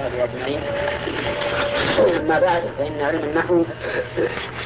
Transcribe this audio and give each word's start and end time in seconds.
أجمعين 0.00 0.60
أما 2.20 2.40
بعد 2.40 2.62
فإن 2.78 3.00
علم 3.00 3.24
النحو 3.24 3.64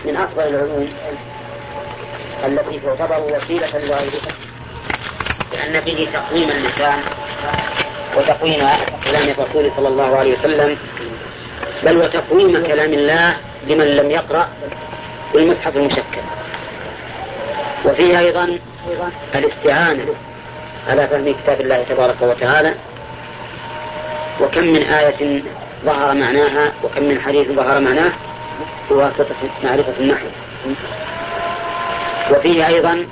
من 0.05 0.17
أفضل 0.17 0.43
العلوم 0.43 0.89
التي 2.47 2.81
تعتبر 2.81 3.21
وسيلة 3.21 3.79
لغيرها 3.79 4.33
لأن 5.53 5.81
به 5.81 6.09
تقويم 6.13 6.51
اللسان 6.51 6.99
وتقويم 8.17 8.69
كلام 9.05 9.29
الرسول 9.29 9.71
صلى 9.77 9.89
الله 9.89 10.17
عليه 10.17 10.39
وسلم 10.39 10.77
بل 11.83 11.97
وتقويم 11.99 12.67
كلام 12.67 12.93
الله 12.93 13.37
لمن 13.69 13.97
لم 13.97 14.11
يقرأ 14.11 14.49
بالمصحف 15.35 15.77
المشكل. 15.77 16.21
وفيه 17.85 18.19
أيضا 18.19 18.59
الاستعانة 19.35 20.05
على 20.89 21.07
فهم 21.09 21.35
كتاب 21.43 21.61
الله 21.61 21.85
تبارك 21.89 22.17
وتعالى 22.23 22.75
وكم 24.41 24.65
من 24.65 24.83
آية 24.83 25.43
ظهر 25.85 26.15
معناها 26.15 26.73
وكم 26.85 27.05
من 27.05 27.21
حديث 27.21 27.49
ظهر 27.49 27.81
معناه 27.81 28.13
بواسطة 28.91 29.35
معرفة 29.65 29.95
النحو. 30.01 30.27
وفيه 32.31 32.67
أيضا 32.67 33.07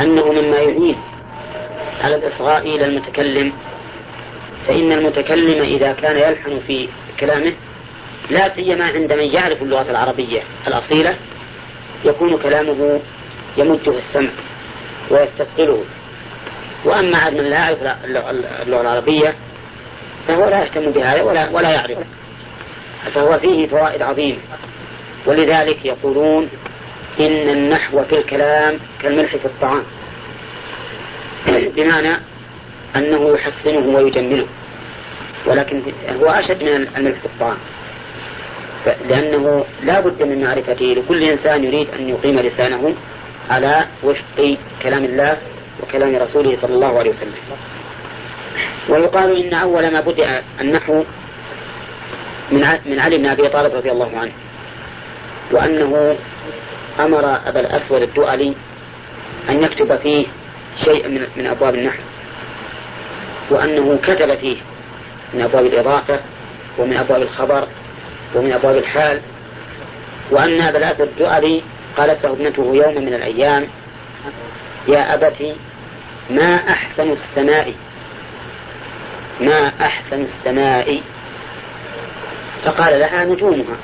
أنه 0.00 0.32
مما 0.32 0.56
يعين 0.56 0.96
على 2.04 2.16
الإصغاء 2.16 2.60
إلى 2.62 2.84
المتكلم 2.84 3.52
فإن 4.66 4.92
المتكلم 4.92 5.62
إذا 5.62 5.92
كان 5.92 6.16
يلحن 6.16 6.60
في 6.66 6.88
كلامه 7.20 7.52
لا 8.30 8.54
سيما 8.54 8.84
عند 8.84 9.12
من 9.12 9.24
يعرف 9.34 9.62
اللغة 9.62 9.90
العربية 9.90 10.42
الأصيلة 10.66 11.14
يكون 12.04 12.38
كلامه 12.38 13.00
يمده 13.56 13.92
السمع 13.98 14.30
ويستثقله. 15.10 15.84
وأما 16.84 17.18
عاد 17.18 17.34
من 17.34 17.44
لا 17.44 17.56
يعرف 17.56 17.78
اللغة 18.04 18.80
العربية 18.80 19.34
فهو 20.28 20.48
لا 20.48 20.64
يهتم 20.64 20.90
بهذا 20.90 21.22
ولا, 21.22 21.48
ولا 21.50 21.70
يعرف 21.70 21.98
فهو 23.14 23.38
فيه 23.38 23.66
فوائد 23.66 24.02
عظيمة. 24.02 24.38
ولذلك 25.26 25.84
يقولون 25.84 26.48
إن 27.20 27.48
النحو 27.48 28.04
في 28.04 28.18
الكلام 28.18 28.78
كالملح 29.02 29.36
في 29.36 29.44
الطعام. 29.44 29.82
بمعنى 31.46 32.10
أنه 32.96 33.34
يحسنه 33.34 33.96
ويجمله. 33.96 34.46
ولكن 35.46 35.82
هو 36.20 36.30
أشد 36.30 36.62
من 36.62 36.88
الملح 36.96 37.18
في 37.18 37.26
الطعام. 37.26 37.56
لأنه 39.08 39.64
لا 39.82 40.00
بد 40.00 40.22
من 40.22 40.44
معرفته. 40.44 40.84
لكل 40.84 41.22
إنسان 41.22 41.64
يريد 41.64 41.90
أن 41.90 42.08
يقيم 42.08 42.40
لسانه 42.40 42.94
على 43.50 43.84
وفق 44.02 44.56
كلام 44.82 45.04
الله 45.04 45.36
وكلام 45.82 46.16
رسوله 46.16 46.58
صلى 46.62 46.74
الله 46.74 46.98
عليه 46.98 47.10
وسلم. 47.10 47.34
ويقال 48.88 49.46
إن 49.46 49.54
أول 49.54 49.92
ما 49.92 50.00
بدأ 50.00 50.42
النحو 50.60 51.04
من 52.50 52.78
من 52.86 53.00
علي 53.00 53.18
بن 53.18 53.26
أبي 53.26 53.48
طالب 53.48 53.74
رضي 53.74 53.90
الله 53.90 54.18
عنه 54.18 54.32
وأنه 55.50 56.16
أمر 57.00 57.38
أبا 57.46 57.60
الأسود 57.60 58.02
الدؤلي 58.02 58.54
أن 59.48 59.62
يكتب 59.62 59.96
فيه 59.96 60.26
شيئا 60.84 61.08
من, 61.08 61.26
من 61.36 61.46
أبواب 61.46 61.74
النحو 61.74 62.02
وأنه 63.50 63.98
كتب 64.02 64.34
فيه 64.38 64.56
من 65.34 65.40
أبواب 65.40 65.66
الإضافة 65.66 66.20
ومن 66.78 66.96
أبواب 66.96 67.22
الخبر 67.22 67.68
ومن 68.34 68.52
أبواب 68.52 68.76
الحال 68.76 69.20
وأن 70.30 70.60
أبا 70.60 70.78
الأسود 70.78 71.08
الدؤلي 71.08 71.62
قالت 71.96 72.24
له 72.24 72.32
ابنته 72.32 72.74
يوم 72.74 73.04
من 73.04 73.14
الأيام 73.14 73.66
يا 74.88 75.14
أبت 75.14 75.56
ما 76.30 76.56
أحسن 76.56 77.12
السماء 77.12 77.74
ما 79.40 79.72
أحسن 79.80 80.22
السماء. 80.24 81.00
فقال 82.64 83.00
لها 83.00 83.24
نجومها. 83.24 83.76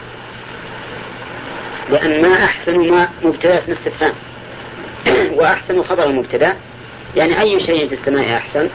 لأن 1.91 2.23
ما 2.23 2.45
أحسن 2.45 2.91
ما 2.91 3.09
مبتدأ 3.23 3.59
اسم 3.59 3.73
استفهام 3.73 4.13
وأحسن 5.39 5.83
خبر 5.83 6.05
المبتدأ. 6.05 6.55
يعني 7.17 7.41
أي 7.41 7.67
شيء 7.67 7.89
في 7.89 7.95
السماء 7.95 8.37
أحسن؟ 8.37 8.69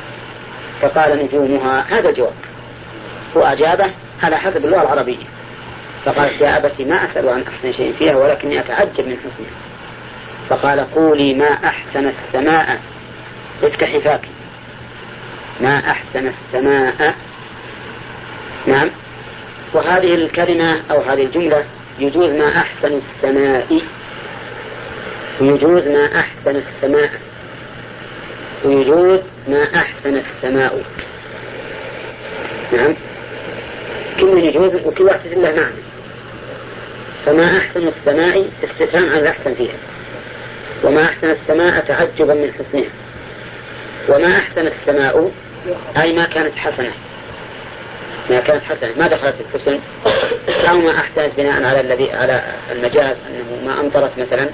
فقال 0.81 1.25
نجومها 1.25 1.85
هذا 1.89 2.09
الجواب 2.09 2.33
وأجابه 3.35 3.91
على 4.23 4.37
حسب 4.37 4.65
اللغة 4.65 4.81
العربية. 4.81 5.25
فقالت 6.05 6.41
يا 6.41 6.57
أبتي 6.57 6.85
ما 6.85 7.05
أسأل 7.05 7.29
عن 7.29 7.43
أحسن 7.43 7.73
شيء 7.73 7.93
فيها 7.99 8.15
ولكني 8.15 8.59
أتعجب 8.59 9.07
من 9.07 9.17
حسنها. 9.17 9.51
فقال 10.49 10.93
قولي 10.95 11.33
ما 11.33 11.49
أحسن 11.49 12.11
السماء. 12.27 12.79
افتحي 13.63 14.01
فاك 14.01 14.21
ما 15.61 15.77
أحسن 15.77 16.27
السماء. 16.27 17.15
نعم. 18.67 18.89
وهذه 19.73 20.15
الكلمة 20.15 20.81
أو 20.91 21.01
هذه 21.01 21.23
الجملة 21.23 21.63
يجوز 21.99 22.29
ما 22.29 22.57
أحسن 22.57 23.01
السماء. 23.15 23.81
ويجوز 25.41 25.87
ما 25.87 26.19
أحسن 26.19 26.55
السماء. 26.55 27.11
ويجوز 28.63 29.19
ما 29.47 29.63
أحسن 29.75 30.21
السماء. 30.21 30.83
نعم. 32.73 32.93
كل 34.19 34.37
يجوز 34.43 34.75
وكل 34.85 35.03
واحد 35.03 35.27
له 35.27 35.51
معنى 35.51 35.73
فما 37.25 37.57
أحسن 37.57 37.87
السماء 37.87 38.49
استفهام 38.63 39.09
عن 39.09 39.17
الأحسن 39.17 39.53
فيها. 39.53 39.77
وما 40.83 41.03
أحسن 41.03 41.31
السماء 41.31 41.85
تعجبا 41.85 42.33
من 42.33 42.53
حسنها. 42.53 42.89
وما 44.09 44.37
أحسن 44.37 44.67
السماء 44.67 45.31
أي 45.97 46.13
ما 46.13 46.25
كانت 46.25 46.57
حسنة. 46.57 46.91
ما 48.29 48.39
كانت 48.39 48.63
حسنة. 48.63 48.89
ما 48.97 49.07
دخلت 49.07 49.35
الحسن. 49.39 49.79
أو 50.69 50.77
ما 50.77 50.91
أحسنت 50.91 51.31
بناء 51.37 51.63
على 51.63 51.81
الذي 51.81 52.11
على 52.11 52.43
المجاز 52.71 53.15
أنه 53.27 53.65
ما 53.65 53.79
أمطرت 53.79 54.11
مثلا. 54.17 54.49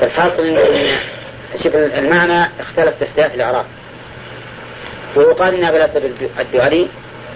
فالحاصل 0.00 0.46
أن 0.46 0.56
شوف 1.62 1.74
المعنى 1.74 2.50
اختلف 2.60 2.94
باختلاف 3.00 3.34
الإعراب. 3.34 3.64
ويقال 5.16 5.54
أن 5.54 5.64
أبا 5.64 5.84
الأسد 5.84 6.30
الدعري 6.40 6.88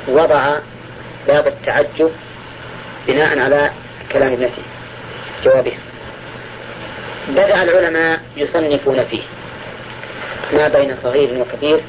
وضع 0.08 0.56
باب 1.26 1.46
التعجب 1.46 2.10
بناء 3.06 3.38
على 3.38 3.70
كلام 4.12 4.32
ابنته 4.32 4.62
جوابها. 5.44 5.78
بدأ 7.28 7.62
العلماء 7.62 8.20
يصنفون 8.36 9.04
فيه. 9.10 9.22
ما 10.52 10.68
بين 10.68 10.96
صغير 11.02 11.28
وكبير. 11.38 11.80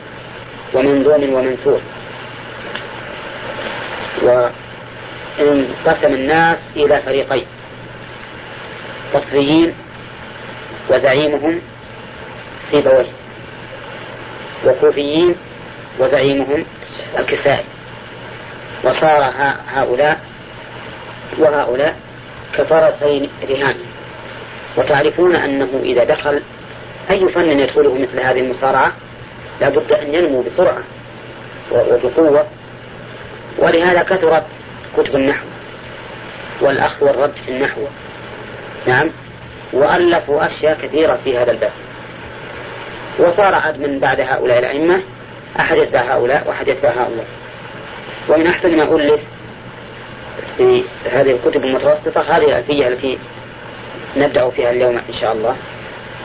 ومنظوم 0.73 1.33
ومنثور 1.33 1.81
وانقسم 4.21 6.13
الناس 6.13 6.57
إلى 6.75 7.01
فريقين. 7.05 7.45
بصريين 9.15 9.73
وزعيمهم 10.89 11.61
سيبويه. 12.71 13.05
وكوفيين 14.65 15.35
وزعيمهم 15.99 16.65
الكسائي. 17.19 17.65
وصار 18.83 19.33
هؤلاء 19.75 20.19
وهؤلاء 21.37 21.95
كفرسين 22.57 23.29
رهان. 23.49 23.75
وتعرفون 24.77 25.35
أنه 25.35 25.81
إذا 25.83 26.03
دخل 26.03 26.41
أي 27.11 27.29
فن 27.29 27.59
يدخله 27.59 27.93
مثل 27.93 28.19
هذه 28.19 28.39
المصارعة 28.39 28.91
لا 29.61 29.69
بد 29.69 29.91
أن 29.91 30.13
ينمو 30.13 30.41
بسرعة 30.41 30.83
وبقوة. 31.71 32.45
ولهذا 33.57 34.03
كثرت 34.03 34.43
كتب 34.97 35.15
النحو 35.15 35.45
والأخذ 36.61 37.05
والرد 37.05 37.33
في 37.45 37.51
النحو. 37.51 37.81
نعم. 38.87 39.09
وألفوا 39.73 40.47
أشياء 40.47 40.77
كثيرة 40.81 41.19
في 41.23 41.37
هذا 41.37 41.51
الباب. 41.51 41.71
وصار 43.19 43.55
عاد 43.55 43.79
من 43.79 43.99
بعد 43.99 44.19
هؤلاء 44.19 44.59
الأئمة 44.59 45.01
أحد 45.59 45.77
يتبع 45.77 45.99
هؤلاء 45.99 46.55
يتبع 46.67 46.89
هؤلاء. 46.89 47.25
ومن 48.29 48.47
أحسن 48.47 48.77
ما 48.77 48.83
ألف 48.83 49.21
في 50.57 50.83
هذه 51.11 51.31
الكتب 51.31 51.65
المتوسطة 51.65 52.21
هذه 52.21 52.45
الألفية 52.45 52.87
التي 52.87 53.17
نبدأ 54.17 54.49
فيها 54.49 54.71
اليوم 54.71 54.97
إن 55.09 55.13
شاء 55.21 55.33
الله. 55.33 55.55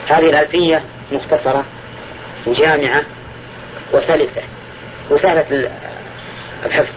هذه 0.08 0.30
الألفية 0.30 0.82
مختصرة 1.12 1.64
وجامعة 2.46 3.02
وسلسة 3.92 4.42
وسهلة 5.10 5.70
الحفظ. 6.66 6.92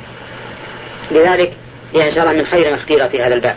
لذلك 1.11 1.53
هي 1.93 2.09
إن 2.09 2.15
شاء 2.15 2.23
الله 2.23 2.41
من 2.41 2.45
خير 2.45 2.69
ما 2.69 2.75
اختير 2.75 3.09
في 3.09 3.23
هذا 3.23 3.35
الباب. 3.35 3.55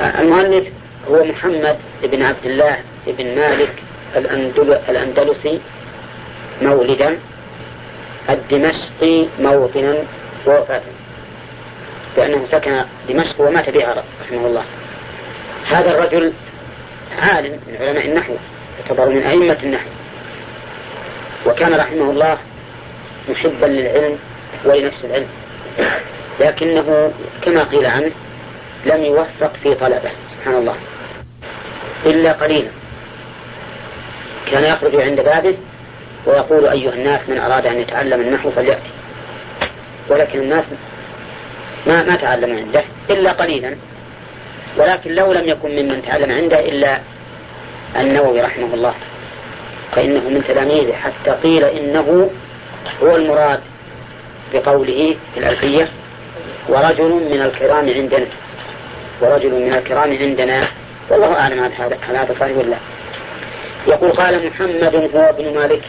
المؤلف 0.00 0.68
هو 1.08 1.24
محمد 1.24 1.78
بن 2.02 2.22
عبد 2.22 2.44
الله 2.44 2.78
بن 3.06 3.36
مالك 3.36 3.72
الأندلسي 4.88 5.60
مولدا 6.62 7.18
الدمشقي 8.30 9.26
موطنا 9.40 9.94
ووفاة. 10.46 10.82
لأنه 12.16 12.46
سكن 12.50 12.84
دمشق 13.08 13.40
ومات 13.40 13.70
بها 13.70 14.04
رحمه 14.24 14.46
الله. 14.46 14.64
هذا 15.68 15.90
الرجل 15.90 16.32
عالم 17.18 17.52
من 17.52 17.76
علماء 17.80 18.06
النحو 18.06 18.34
يعتبر 18.80 19.08
من 19.08 19.22
أئمة 19.22 19.58
النحو. 19.62 19.88
وكان 21.46 21.74
رحمه 21.74 22.10
الله 22.10 22.38
محبا 23.28 23.66
للعلم 23.66 24.18
ولنفس 24.64 25.04
العلم. 25.04 25.28
لكنه 26.40 27.12
كما 27.42 27.62
قيل 27.62 27.86
عنه 27.86 28.10
لم 28.86 29.04
يوفق 29.04 29.52
في 29.62 29.74
طلبه 29.74 30.10
سبحان 30.36 30.54
الله. 30.54 30.76
إلا 32.06 32.32
قليلا. 32.32 32.70
كان 34.50 34.64
يخرج 34.64 34.96
عند 34.96 35.20
بابه 35.20 35.54
ويقول 36.26 36.68
أيها 36.68 36.92
الناس 36.92 37.20
من 37.28 37.38
أراد 37.38 37.66
أن 37.66 37.80
يتعلم 37.80 38.20
النحو 38.20 38.50
فليأتي. 38.50 38.90
ولكن 40.08 40.38
الناس 40.38 40.64
ما 41.86 42.02
ما 42.02 42.16
تعلموا 42.16 42.56
عنده 42.56 42.84
إلا 43.10 43.32
قليلا. 43.32 43.76
ولكن 44.76 45.14
لو 45.14 45.32
لم 45.32 45.48
يكن 45.48 45.70
ممن 45.70 46.02
تعلم 46.06 46.32
عنده 46.32 46.60
إلا 46.60 46.98
النووي 47.96 48.40
رحمه 48.40 48.74
الله. 48.74 48.94
فإنه 49.92 50.20
من 50.20 50.44
تلاميذه. 50.48 50.92
حتى 50.92 51.30
قيل 51.30 51.64
إنه 51.64 52.30
هو 53.02 53.16
المراد 53.16 53.60
بقوله 54.54 55.16
في 55.34 55.40
الألفية 55.40 55.88
ورجل 56.68 57.10
من 57.10 57.42
الكرام 57.42 57.88
عندنا. 57.88 58.26
ورجل 59.20 59.50
من 59.50 59.74
الكرام 59.74 60.18
عندنا. 60.18 60.68
والله 61.10 61.34
أعلم 61.34 61.64
هذا 61.64 61.98
هذا 62.08 62.34
صحيح 62.40 62.56
ولا 62.56 62.76
يقول 63.88 64.10
قال 64.10 64.46
محمد 64.46 65.10
هو 65.14 65.20
ابن 65.20 65.54
مالك. 65.54 65.82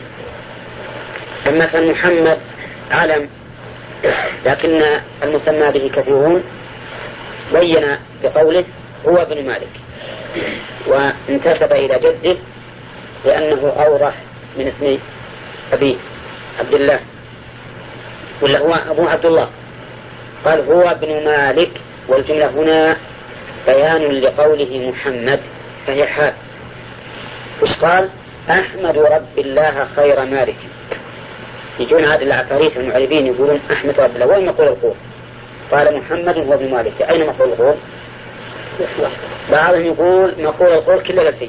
كان 1.46 1.92
محمد 1.92 2.38
علم 2.92 3.30
لكن 4.46 4.82
المسمى 5.24 5.72
به 5.72 5.92
كثيرون. 5.96 6.44
بين 7.54 7.98
بقوله 8.24 8.64
هو 9.08 9.18
ابن 9.18 9.46
مالك. 9.46 9.70
وانتسب 10.88 11.72
إلى 11.72 12.00
جده 12.00 12.38
لأنه 13.26 13.74
أوضح 13.86 14.14
من 14.58 14.68
اسم 14.68 15.00
أبيه 15.74 15.96
عبد 16.60 16.74
الله. 16.74 17.00
ولا 18.42 18.60
هو 18.60 18.74
أبو 18.74 19.08
عبد 19.08 19.26
الله. 19.26 19.50
قال 20.46 20.72
هو 20.72 20.82
ابن 20.82 21.26
مالك 21.26 21.72
والجملة 22.08 22.48
هنا 22.48 22.98
بيان 23.66 24.02
لقوله 24.02 24.92
محمد 24.94 25.40
فهي 25.88 26.08
حال 26.08 26.34
وش 27.62 27.74
قال؟ 27.74 28.10
أحمد 28.50 28.98
رب 28.98 29.38
الله 29.40 29.88
خير 29.96 30.26
مالك. 30.26 30.56
يجون 31.80 32.04
هذه 32.06 32.24
العفاريت 32.24 32.78
المعربين 32.78 33.28
يقولون 33.28 33.60
أحمد 33.72 34.00
رب 34.00 34.16
الله. 34.16 34.26
وين 34.26 34.46
مقول 34.46 34.68
القول؟ 34.68 34.96
قال 35.72 35.98
محمد 35.98 36.38
هو 36.38 36.54
ابن 36.54 36.72
مالك. 36.72 37.02
أين 37.02 37.28
مقول 37.28 37.50
القول؟ 37.50 37.76
بعضهم 39.52 39.86
يقول 39.86 40.34
مقول 40.40 40.74
القول 40.74 41.04
كل 41.04 41.20
الألفية 41.20 41.48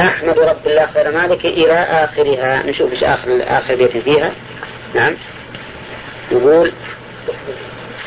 أحمد 0.00 0.38
رب 0.38 0.66
الله 0.66 0.88
خير 0.94 1.12
مالك 1.12 1.44
إلى 1.44 1.72
آخرها. 1.72 2.62
نشوف 2.66 2.92
إيش 2.92 3.04
آخر 3.04 3.40
آخر 3.42 3.74
بيت 3.74 3.96
فيها. 3.96 4.32
نعم. 4.94 5.14
يقول 6.32 6.72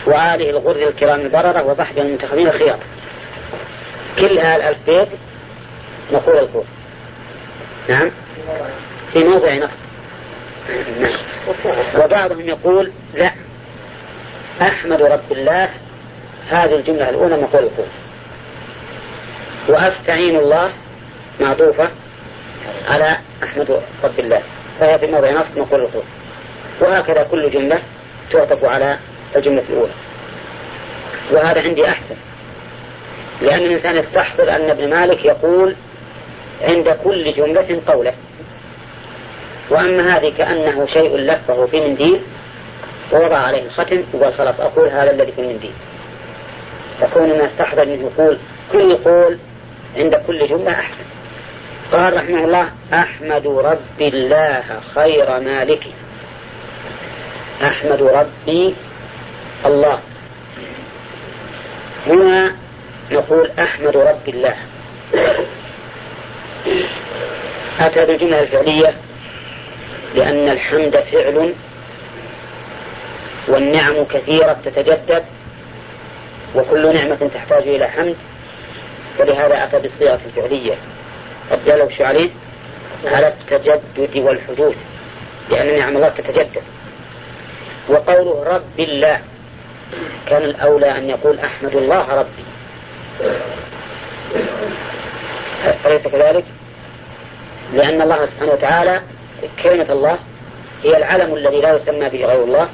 وآله 0.05 0.49
الغر 0.49 0.75
الكرام 0.75 1.21
البررة 1.21 1.63
وصحبه 1.63 2.01
المنتخبين 2.01 2.47
الخيار. 2.47 2.79
كل 4.19 4.25
الألف 4.39 4.77
بيت 4.87 5.07
نقول 6.11 6.37
القول 6.37 6.63
نعم. 7.89 8.11
في 9.13 9.19
موضع 9.19 9.55
نص 9.55 9.69
نعم. 10.99 11.11
وبعضهم 11.95 12.49
يقول 12.49 12.91
لا. 13.13 13.31
أحمد 14.61 15.01
رب 15.01 15.31
الله 15.31 15.69
هذه 16.49 16.75
الجملة 16.75 17.09
الأولى 17.09 17.37
مقول 17.37 17.63
القول 17.63 17.87
وأستعين 19.67 20.35
الله 20.35 20.71
معطوفة 21.39 21.89
على 22.87 23.17
أحمد 23.43 23.81
رب 24.03 24.19
الله. 24.19 24.41
فهي 24.79 24.99
في 24.99 25.07
موضع 25.07 25.31
نص 25.31 25.45
نقول 25.57 25.81
القول 25.81 26.03
وهكذا 26.81 27.27
كل 27.31 27.49
جملة 27.51 27.79
تعطف 28.31 28.65
على 28.65 28.97
الجملة 29.35 29.63
الأولى. 29.69 29.93
وهذا 31.31 31.61
عندي 31.61 31.87
أحسن. 31.87 32.15
لأن 33.41 33.59
الإنسان 33.59 33.97
يستحضر 33.97 34.55
أن 34.55 34.69
ابن 34.69 34.89
مالك 34.89 35.25
يقول 35.25 35.75
عند 36.61 36.97
كل 37.03 37.33
جملة 37.33 37.81
قوله. 37.87 38.13
وأما 39.69 40.17
هذه 40.17 40.33
كأنه 40.37 40.87
شيء 40.93 41.17
لفه 41.17 41.65
في 41.65 41.79
منديل 41.79 42.21
ووضع 43.13 43.37
عليه 43.37 43.63
الختم 43.63 44.03
وقال 44.13 44.33
خلاص 44.33 44.59
أقول 44.59 44.87
هذا 44.87 45.11
الذي 45.11 45.31
في 45.31 45.41
المنديل 45.41 45.71
فكون 47.01 47.29
ما 47.29 47.45
استحضر 47.45 47.85
منه 47.85 48.11
يقول 48.15 48.37
كل 48.71 48.95
قول 48.95 49.37
عند 49.97 50.15
كل 50.27 50.47
جملة 50.47 50.71
أحسن. 50.71 51.03
قال 51.91 52.13
رحمه 52.13 52.45
الله 52.45 52.69
أحمد 52.93 53.47
رب 53.47 54.01
الله 54.01 54.63
خير 54.95 55.39
مالك. 55.39 55.83
أحمد 57.63 58.01
ربي 58.01 58.75
الله. 59.65 59.99
هنا 62.07 62.55
نقول 63.11 63.51
أحمد 63.59 63.97
رب 63.97 64.27
الله. 64.27 64.55
أتى 67.79 68.05
بالجملة 68.05 68.41
الفعلية 68.41 68.93
لأن 70.15 70.49
الحمد 70.49 71.03
فعل 71.11 71.53
والنعم 73.47 74.03
كثيرة 74.03 74.57
تتجدد 74.65 75.25
وكل 76.55 76.93
نعمة 76.93 77.29
تحتاج 77.33 77.67
إلى 77.67 77.87
حمد 77.87 78.15
ولهذا 79.19 79.63
أتى 79.63 79.79
بالصيغة 79.79 80.19
الفعلية. 80.25 80.75
الدالة 81.51 81.85
وش 81.85 82.01
عليه 82.01 82.29
على 83.05 83.27
التجدد 83.27 84.17
والحدوث 84.17 84.75
لأن 85.51 85.79
نعم 85.79 85.95
الله 85.95 86.09
تتجدد. 86.09 86.61
وقوله 87.89 88.43
رب 88.55 88.79
الله 88.79 89.19
كان 90.27 90.43
الأولى 90.43 90.97
أن 90.97 91.09
يقول 91.09 91.39
أحمد 91.39 91.75
الله 91.75 92.15
ربي. 92.15 92.45
أليس 95.85 96.01
كذلك؟ 96.01 96.43
لأن 97.73 98.01
الله 98.01 98.25
سبحانه 98.25 98.51
وتعالى 98.51 99.01
كلمة 99.63 99.91
الله 99.91 100.17
هي 100.83 100.97
العلم 100.97 101.35
الذي 101.35 101.61
لا 101.61 101.75
يسمى 101.75 102.09
به 102.09 102.25
غير 102.25 102.43
الله 102.43 102.69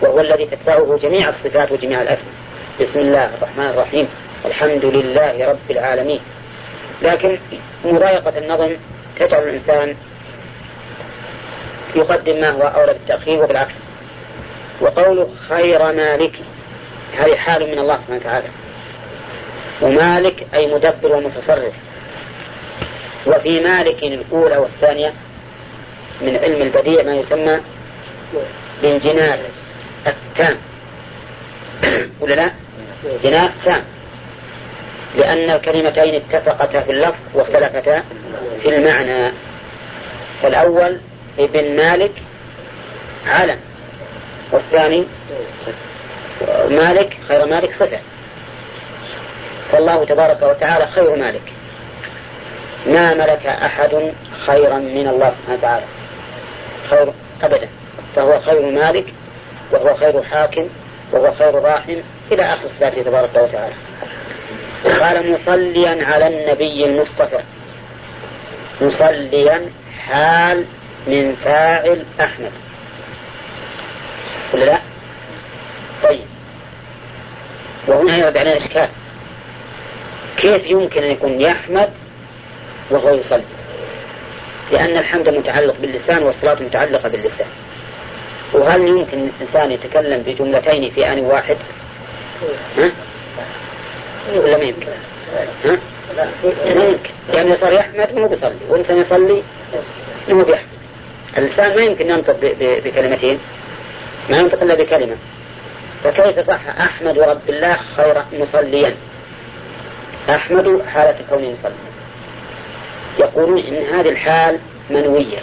وهو 0.00 0.20
الذي 0.20 0.46
تتبعه 0.46 0.98
جميع 1.02 1.28
الصفات 1.28 1.72
وجميع 1.72 2.02
الأسماء. 2.02 2.34
بسم 2.80 2.98
الله 2.98 3.24
الرحمن 3.24 3.66
الرحيم. 3.66 4.08
الحمد 4.44 4.84
لله 4.84 5.50
رب 5.50 5.70
العالمين. 5.70 6.20
لكن 7.02 7.38
مضايقة 7.84 8.38
النظم 8.38 8.70
تجعل 9.18 9.42
الإنسان 9.42 9.96
يقدم 11.96 12.40
ما 12.40 12.50
هو 12.50 12.62
أولى 12.62 12.92
بالتأخير 12.92 13.42
وبالعكس. 13.44 13.72
وقوله 14.80 15.28
خير 15.48 15.92
مالك 15.92 16.32
هذه 17.18 17.36
حال 17.36 17.70
من 17.70 17.78
الله 17.78 17.96
سبحانه 17.96 18.20
وتعالى. 18.20 18.48
ومالك 19.82 20.46
أي 20.54 20.74
مدبر 20.74 21.16
ومتصرف. 21.16 21.74
وفي 23.26 23.60
مالك 23.60 24.02
الأولى 24.02 24.56
والثانية 24.56 25.12
من 26.20 26.36
علم 26.36 26.62
البديع 26.62 27.02
ما 27.02 27.14
يسمى 27.14 27.60
بالجناس 28.82 29.38
التام. 30.06 30.56
ولا 32.20 32.34
لا؟ 32.34 32.50
جناس 33.22 33.50
تام. 33.64 33.84
لأن 35.16 35.50
الكلمتين 35.50 36.14
اتفقتا 36.14 36.80
في 36.80 36.90
اللفظ 36.90 37.18
واختلفتا 37.34 38.02
في 38.62 38.76
المعنى. 38.76 39.32
فالأول 40.42 41.00
ابن 41.38 41.76
مالك 41.76 42.12
علم 43.26 43.58
والثاني 44.52 45.06
مالك 46.68 47.16
خير 47.28 47.46
مالك 47.46 47.74
صفة. 47.74 47.98
فالله 49.72 50.04
تبارك 50.04 50.42
وتعالى 50.42 50.86
خير 50.86 51.16
مالك. 51.16 51.52
ما 52.86 53.14
ملك 53.14 53.46
أحد 53.46 54.12
خيرا 54.46 54.78
من 54.78 55.08
الله 55.08 55.34
سبحانه 55.40 55.58
وتعالى. 55.58 55.84
خير 56.90 57.12
أبدا. 57.42 57.68
فهو 58.16 58.40
خير 58.40 58.70
مالك 58.70 59.04
وهو 59.70 59.94
خير 59.94 60.22
حاكم 60.22 60.68
وهو 61.12 61.32
خير 61.38 61.54
راحم 61.54 61.96
إلى 62.32 62.42
آخر 62.42 62.68
صفاته 62.68 63.02
تبارك 63.02 63.30
وتعالى. 63.30 63.74
قال 64.84 65.32
مصليا 65.32 66.06
على 66.06 66.26
النبي 66.26 66.84
المصطفى. 66.84 67.40
مصليا 68.80 69.70
حال 70.08 70.64
من 71.06 71.36
فاعل 71.44 72.04
أحمد. 72.20 72.52
ولا 74.54 74.64
لا؟ 74.64 74.78
طيب. 76.02 76.24
وهنا 77.88 78.16
يرد 78.16 78.36
علينا 78.36 78.66
إشكال. 78.66 78.88
كيف 80.36 80.70
يمكن 80.70 81.02
أن 81.02 81.10
يكون 81.10 81.40
يحمد 81.40 81.90
وهو 82.90 83.14
يصلي؟ 83.14 83.44
لأن 84.72 84.96
الحمد 84.96 85.28
متعلق 85.28 85.76
باللسان 85.80 86.22
والصلاة 86.22 86.54
متعلقة 86.62 87.08
باللسان. 87.08 87.48
وهل 88.52 88.80
يمكن 88.88 89.28
الإنسان 89.28 89.72
يتكلم 89.72 90.22
بجملتين 90.22 90.90
في 90.90 91.12
آن 91.12 91.18
واحد؟ 91.18 91.56
ها؟ 92.78 92.90
ولا 94.28 94.56
ما 94.56 94.64
يمكن؟ 94.64 94.86
ها؟ 95.64 95.78
ما 96.74 96.84
يمكن. 96.84 97.10
يعني 97.34 97.56
صار 97.56 97.72
يحمد 97.72 98.14
مو 98.14 98.28
بيصلي. 98.28 98.56
وإنسان 98.68 99.00
يصلي؟ 99.00 99.42
مو 100.28 100.44
بيحمد 100.44 100.66
اللسان 101.38 101.76
ما 101.76 101.82
يمكن 101.82 102.10
ينطق 102.10 102.36
بكلمتين. 102.84 103.38
ما 104.30 104.38
ينطق 104.38 104.62
إلا 104.62 104.74
بكلمة. 104.74 105.16
فكيف 106.04 106.46
صح 106.46 106.60
أحمد 106.80 107.18
رب 107.18 107.40
الله 107.48 107.76
خير 107.96 108.22
مصليا 108.32 108.94
أحمد 110.30 110.82
حالة 110.94 111.16
كونه 111.30 111.56
مصليا 111.58 111.90
يقولون 113.18 113.58
إن 113.58 113.94
هذه 113.94 114.08
الحال 114.08 114.58
منوية. 114.90 115.38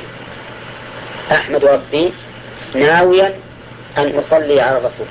أحمد 1.31 1.65
ربي 1.65 2.13
ناويا 2.75 3.33
أن 3.97 4.19
أصلي 4.19 4.61
على 4.61 4.77
الرسول. 4.77 5.07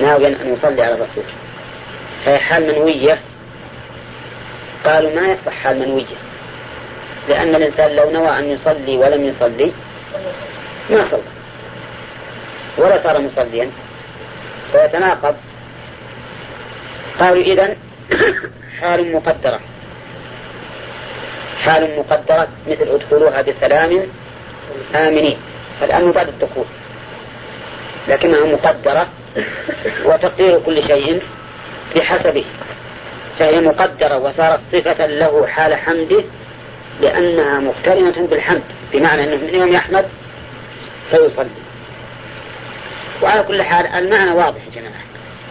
ناويا 0.00 0.28
أن 0.28 0.56
أصلي 0.62 0.82
على 0.82 0.94
الرسول. 0.94 1.24
فهي 2.24 2.38
حال 2.38 2.72
منوية 2.72 3.18
قالوا 4.84 5.14
ما 5.14 5.28
يصح 5.32 5.52
حال 5.52 5.78
منوية 5.78 6.16
لأن 7.28 7.54
الإنسان 7.54 7.96
لو 7.96 8.10
نوى 8.10 8.38
أن 8.38 8.50
يصلي 8.50 8.96
ولم 8.96 9.24
يصلي 9.24 9.72
ما 10.90 11.04
صلى. 11.10 11.22
ولا 12.78 13.02
صار 13.02 13.20
مصليا. 13.20 13.70
فيتناقض 14.72 15.36
قالوا 17.20 17.42
إذا 17.42 17.76
حال 18.80 19.12
مقدرة. 19.12 19.60
حال 21.64 21.98
مقدرة 21.98 22.48
مثل 22.68 22.88
ادخلوها 22.88 23.42
بسلام 23.42 24.06
آمنين. 24.94 25.36
الأمن 25.82 26.12
بعد 26.12 26.28
الدخول. 26.28 26.64
لكنها 28.08 28.44
مقدرة. 28.44 29.08
وتقدير 30.04 30.60
كل 30.60 30.86
شيء. 30.86 31.22
بحسبه 31.96 32.44
فهي 33.38 33.60
مقدرة 33.60 34.18
وصارت 34.18 34.60
صفة 34.72 35.06
له 35.06 35.46
حال 35.46 35.74
حمده 35.74 36.24
لأنها 37.00 37.60
مقترنة 37.60 38.26
بالحمد 38.26 38.62
بمعنى 38.92 39.22
أنه 39.22 39.36
من 39.36 39.54
يوم 39.54 39.72
يحمد 39.72 40.06
فيصلي. 41.10 41.50
وعلى 43.22 43.42
كل 43.42 43.62
حال 43.62 43.86
المعنى 43.86 44.30
واضح 44.30 44.60
يا 44.66 44.80
جماعة. 44.80 45.02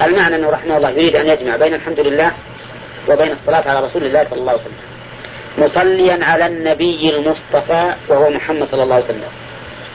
المعنى 0.02 0.36
أنه 0.36 0.50
رحمه 0.50 0.78
الله 0.78 0.90
يريد 0.90 1.16
أن 1.16 1.28
يجمع 1.28 1.56
بين 1.56 1.74
الحمد 1.74 2.00
لله 2.00 2.32
وبين 3.10 3.32
الصلاة 3.32 3.70
على 3.70 3.86
رسول 3.86 4.04
الله 4.04 4.28
صلى 4.30 4.40
الله 4.40 4.52
عليه 4.52 4.62
وسلم 4.62 4.90
مصليا 5.58 6.26
على 6.26 6.46
النبي 6.46 7.10
المصطفى 7.10 7.94
وهو 8.08 8.30
محمد 8.30 8.68
صلى 8.72 8.84
الله 8.84 8.96
عليه 8.96 9.06
وسلم 9.06 9.24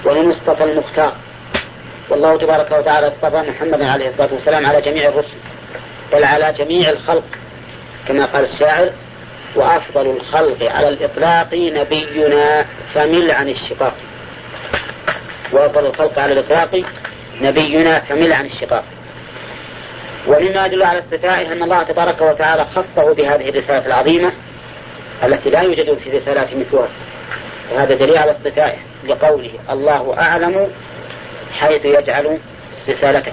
والمصطفى 0.04 0.64
المختار. 0.64 1.12
والله 2.10 2.38
تبارك 2.38 2.72
وتعالى 2.72 3.08
اصطفى 3.08 3.50
محمدا 3.50 3.90
عليه 3.90 4.08
الصلاة 4.08 4.34
والسلام 4.34 4.66
على 4.66 4.80
جميع 4.80 5.08
الرسل. 5.08 5.36
بل 6.12 6.24
على 6.24 6.54
جميع 6.58 6.90
الخلق 6.90 7.24
كما 8.08 8.26
قال 8.26 8.44
الشاعر 8.44 8.90
وأفضل 9.54 10.10
الخلق 10.10 10.72
على 10.72 10.88
الإطلاق 10.88 11.54
نبينا 11.54 12.66
فمل 12.94 13.30
عن 13.30 13.48
الشقاق. 13.48 13.94
وأفضل 15.52 15.86
الخلق 15.86 16.18
على 16.18 16.32
الإطلاق 16.32 16.82
نبينا 17.40 18.00
فمل 18.00 18.32
عن 18.32 18.46
الشقاق. 18.46 18.84
ومما 20.26 20.66
يدل 20.66 20.82
على 20.82 20.98
استفائه 20.98 21.52
أن 21.52 21.62
الله 21.62 21.82
تبارك 21.82 22.20
وتعالى 22.20 22.66
خصه 22.74 23.14
بهذه 23.14 23.48
الرسالة 23.48 23.86
العظيمة 23.86 24.32
التي 25.24 25.50
لا 25.50 25.60
يوجد 25.60 25.98
في 25.98 26.18
رسالات 26.18 26.48
مثلها. 26.54 26.88
وهذا 27.72 27.94
دليل 27.94 28.18
على 28.18 28.30
اصطفائه 28.30 28.78
لقوله 29.08 29.50
الله 29.70 30.14
أعلم 30.18 30.70
حيث 31.60 31.84
يجعل 31.84 32.38
رسالته. 32.88 33.32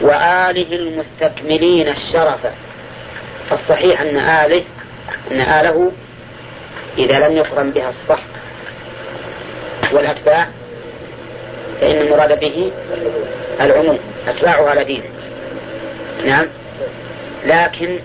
وآله 0.00 0.76
المستكملين 0.76 1.88
الشرف. 1.88 2.46
فالصحيح 3.50 4.00
أن 4.00 4.16
آله 4.16 4.62
أن 5.30 5.40
آله 5.40 5.92
إذا 6.98 7.28
لم 7.28 7.36
يقرن 7.36 7.70
بها 7.70 7.90
الصح 7.90 8.22
والأتباع 9.92 10.48
فإن 11.80 11.96
المراد 11.96 12.40
به 12.40 12.72
العموم 13.60 13.98
أتباعه 14.28 14.68
على 14.68 14.84
دينه 14.84 15.04
نعم. 16.26 16.46
لكن 17.46 17.98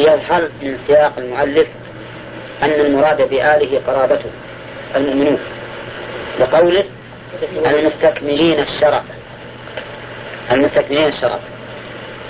يظهر 0.00 0.48
من 0.62 0.78
سياق 0.86 1.12
المؤلف 1.18 1.66
أن 2.62 2.70
المراد 2.70 3.28
بآله 3.28 3.80
قرابته 3.86 4.30
المؤمنون 4.96 5.38
لقوله 6.40 6.84
المستكملين 7.66 8.58
الشرف. 8.58 9.02
المستكملين 10.52 11.08
الشرف. 11.08 11.40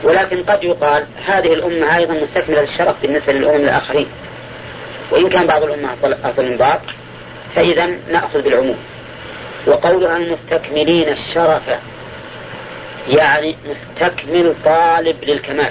ولكن 0.03 0.43
قد 0.43 0.65
يقال 0.65 1.07
هذه 1.27 1.53
الأمة 1.55 1.97
أيضا 1.97 2.15
مستكملة 2.15 2.61
للشرف 2.61 2.95
بالنسبة 3.03 3.33
للأمم 3.33 3.65
الآخرين. 3.65 4.07
وإن 5.11 5.29
كان 5.29 5.47
بعض 5.47 5.63
الأمة 5.63 5.93
أفضل 6.25 6.51
من 6.51 6.57
بعض 6.57 6.81
فإذا 7.55 7.87
نأخذ 7.87 8.43
بالعموم. 8.43 8.79
وقولها 9.67 10.17
المستكملين 10.17 11.09
الشرف 11.09 11.63
يعني 13.09 13.57
مستكمل 13.67 14.55
طالب 14.65 15.17
للكمال 15.25 15.71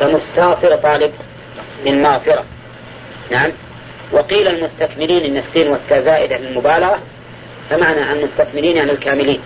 كمستغفر 0.00 0.76
طالب 0.76 1.12
للمغفرة 1.84 2.44
نعم. 3.30 3.50
وقيل 4.12 4.48
المستكملين 4.48 5.24
إن 5.24 5.36
السين 5.36 5.68
والتاء 5.68 6.02
زائدة 6.04 6.38
للمبالغة 6.38 6.98
فمعنى 7.70 8.12
المستكملين 8.12 8.76
يعني 8.76 8.92
الكاملين. 8.92 9.40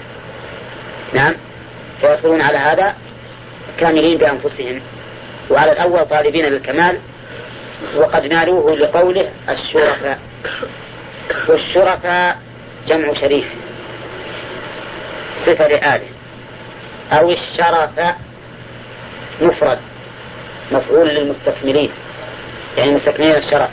نعم. 1.12 1.34
فيصلون 2.04 2.42
على 2.42 2.58
هذا 2.58 2.94
كاملين 3.80 4.18
بأنفسهم. 4.18 4.80
وعلى 5.50 5.72
الأول 5.72 6.08
طالبين 6.08 6.44
للكمال 6.44 6.98
وقد 7.96 8.26
نالوه 8.26 8.76
لقوله 8.76 9.30
الشرفاء. 9.48 10.18
والشرفاء 11.48 12.38
جمع 12.86 13.14
شريف. 13.14 13.44
صفة 15.46 15.68
لآله. 15.68 16.06
أو 17.12 17.30
الشرف 17.30 18.14
مفرد 19.40 19.78
مفعول 20.72 21.08
للمستكملين. 21.08 21.90
يعني 22.78 22.90
مستكملين 22.90 23.34
الشرف. 23.34 23.70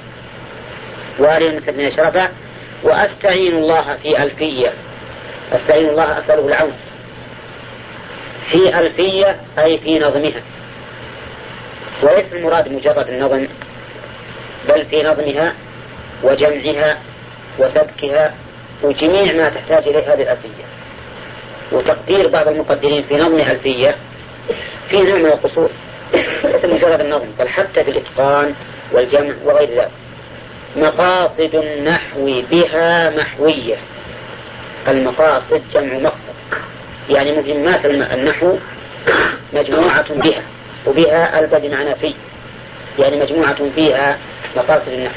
وآل 1.20 1.44
المستكملين 1.44 1.88
الشرف. 1.88 2.30
وأستعين 2.84 3.56
الله 3.56 3.98
في 4.04 4.24
ألفية. 4.24 4.74
أستعين 5.54 5.90
الله 5.90 6.20
أسأله 6.20 6.48
العون. 6.48 6.74
في 8.52 8.80
ألفية 8.80 9.40
أي 9.60 9.78
في 9.78 10.00
نظمها. 10.00 10.42
وليس 12.04 12.34
المراد 12.34 12.72
مجرد 12.72 13.10
النظم 13.10 13.48
بل 14.70 14.86
في 14.86 15.04
نظمها 15.04 15.54
وجمعها 16.24 16.98
وسبكها 17.60 18.36
وجميع 18.84 19.34
ما 19.34 19.50
تحتاج 19.50 19.88
إليه 19.88 20.14
هذه 20.14 20.22
الألفية. 20.22 20.64
وتقدير 21.72 22.28
بعض 22.28 22.48
المقدرين 22.48 23.04
في 23.04 23.16
نظم 23.16 23.40
ألفية 23.40 23.96
في 24.90 25.02
نوع 25.02 25.18
من 25.18 25.26
القصور. 25.26 25.70
ليس 26.44 26.66
مجرد 26.66 27.00
النظم 27.00 27.28
بل 27.40 27.48
حتى 27.48 27.84
في 27.84 27.92
الإتقان 27.92 28.54
والجمع 28.92 29.34
وغير 29.46 29.70
ذلك. 29.70 29.92
مقاصد 30.76 31.56
النحو 31.56 32.42
بها 32.52 33.10
محوية. 33.10 33.78
المقاصد 34.88 35.62
جمع 35.74 35.94
مقصد 35.94 36.21
يعني 37.10 37.32
مهمات 37.32 37.86
النحو 37.86 38.58
مجموعة 39.54 40.14
بها 40.14 40.42
وبها 40.88 41.40
ألف 41.40 41.56
بمعنى 41.56 41.96
في 41.96 42.14
يعني 43.00 43.18
مجموعة 43.22 43.58
فيها 43.76 44.18
مقاصد 44.56 44.88
النحو. 44.88 45.16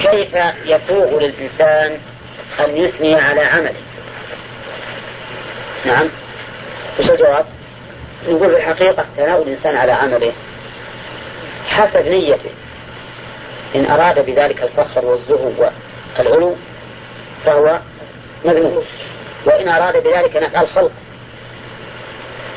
كيف 0.00 0.36
يسوغ 0.64 1.20
للإنسان 1.20 1.98
أن 2.60 2.76
يثني 2.76 3.14
على 3.14 3.40
عمله؟ 3.40 3.74
نعم. 5.84 6.08
وش 7.00 7.10
الجواب؟ 7.10 7.46
نقول 8.28 8.50
في 8.50 8.56
الحقيقة 8.56 9.04
ثناء 9.16 9.42
الإنسان 9.42 9.76
على 9.76 9.92
عمله 9.92 10.32
حسب 11.68 12.08
نيته. 12.08 12.50
إن 13.74 13.86
أراد 13.86 14.26
بذلك 14.26 14.62
الفخر 14.62 15.04
والزهو 15.04 15.50
والعلو 16.18 16.56
فهو 17.44 17.78
مذموم. 18.44 18.84
وإن 19.46 19.68
أراد 19.68 20.02
بذلك 20.02 20.36
نفع 20.36 20.60
الخلق 20.60 20.92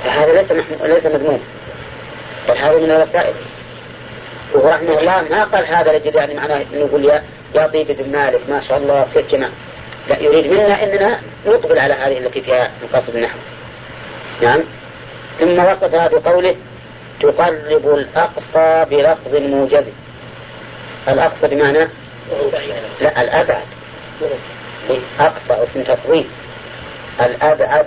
فهذا 0.03 0.41
ليس 0.41 0.51
ليس 0.81 1.05
مذموم. 1.05 1.41
بل 2.47 2.57
هذا 2.57 2.77
من 2.77 2.91
الوسائل. 2.91 3.33
ورحمه 4.53 4.99
الله 4.99 5.21
ما 5.29 5.43
قال 5.43 5.65
هذا 5.65 5.97
لجد 5.97 6.15
يعني 6.15 6.33
معناه 6.33 6.55
إنه 6.55 6.79
يقول 6.79 7.05
يا 7.05 7.23
يا 7.55 7.67
طيب 7.67 7.87
بن 7.87 8.11
مالك 8.11 8.41
ما 8.49 8.61
شاء 8.67 8.77
الله 8.77 9.07
جماعة 9.31 9.51
لا 10.09 10.19
يريد 10.19 10.51
منا 10.51 10.83
إننا 10.83 11.19
نقبل 11.45 11.79
على 11.79 11.93
هذه 11.93 12.17
التي 12.17 12.41
فيها 12.41 12.71
مقاصد 12.83 13.15
النحو. 13.15 13.37
نعم. 14.41 14.59
ثم 15.39 15.59
وصفها 15.59 16.07
بقوله 16.07 16.55
تقرب 17.19 17.87
الأقصى 17.87 18.85
بلفظ 18.89 19.35
موجب 19.35 19.85
الأقصى 21.07 21.47
بمعنى 21.47 21.87
لا 23.01 23.21
الأبعد. 23.21 23.63
أقصى 25.19 25.63
اسم 25.63 25.83
تفضيل. 25.83 26.27
الأبعد 27.21 27.85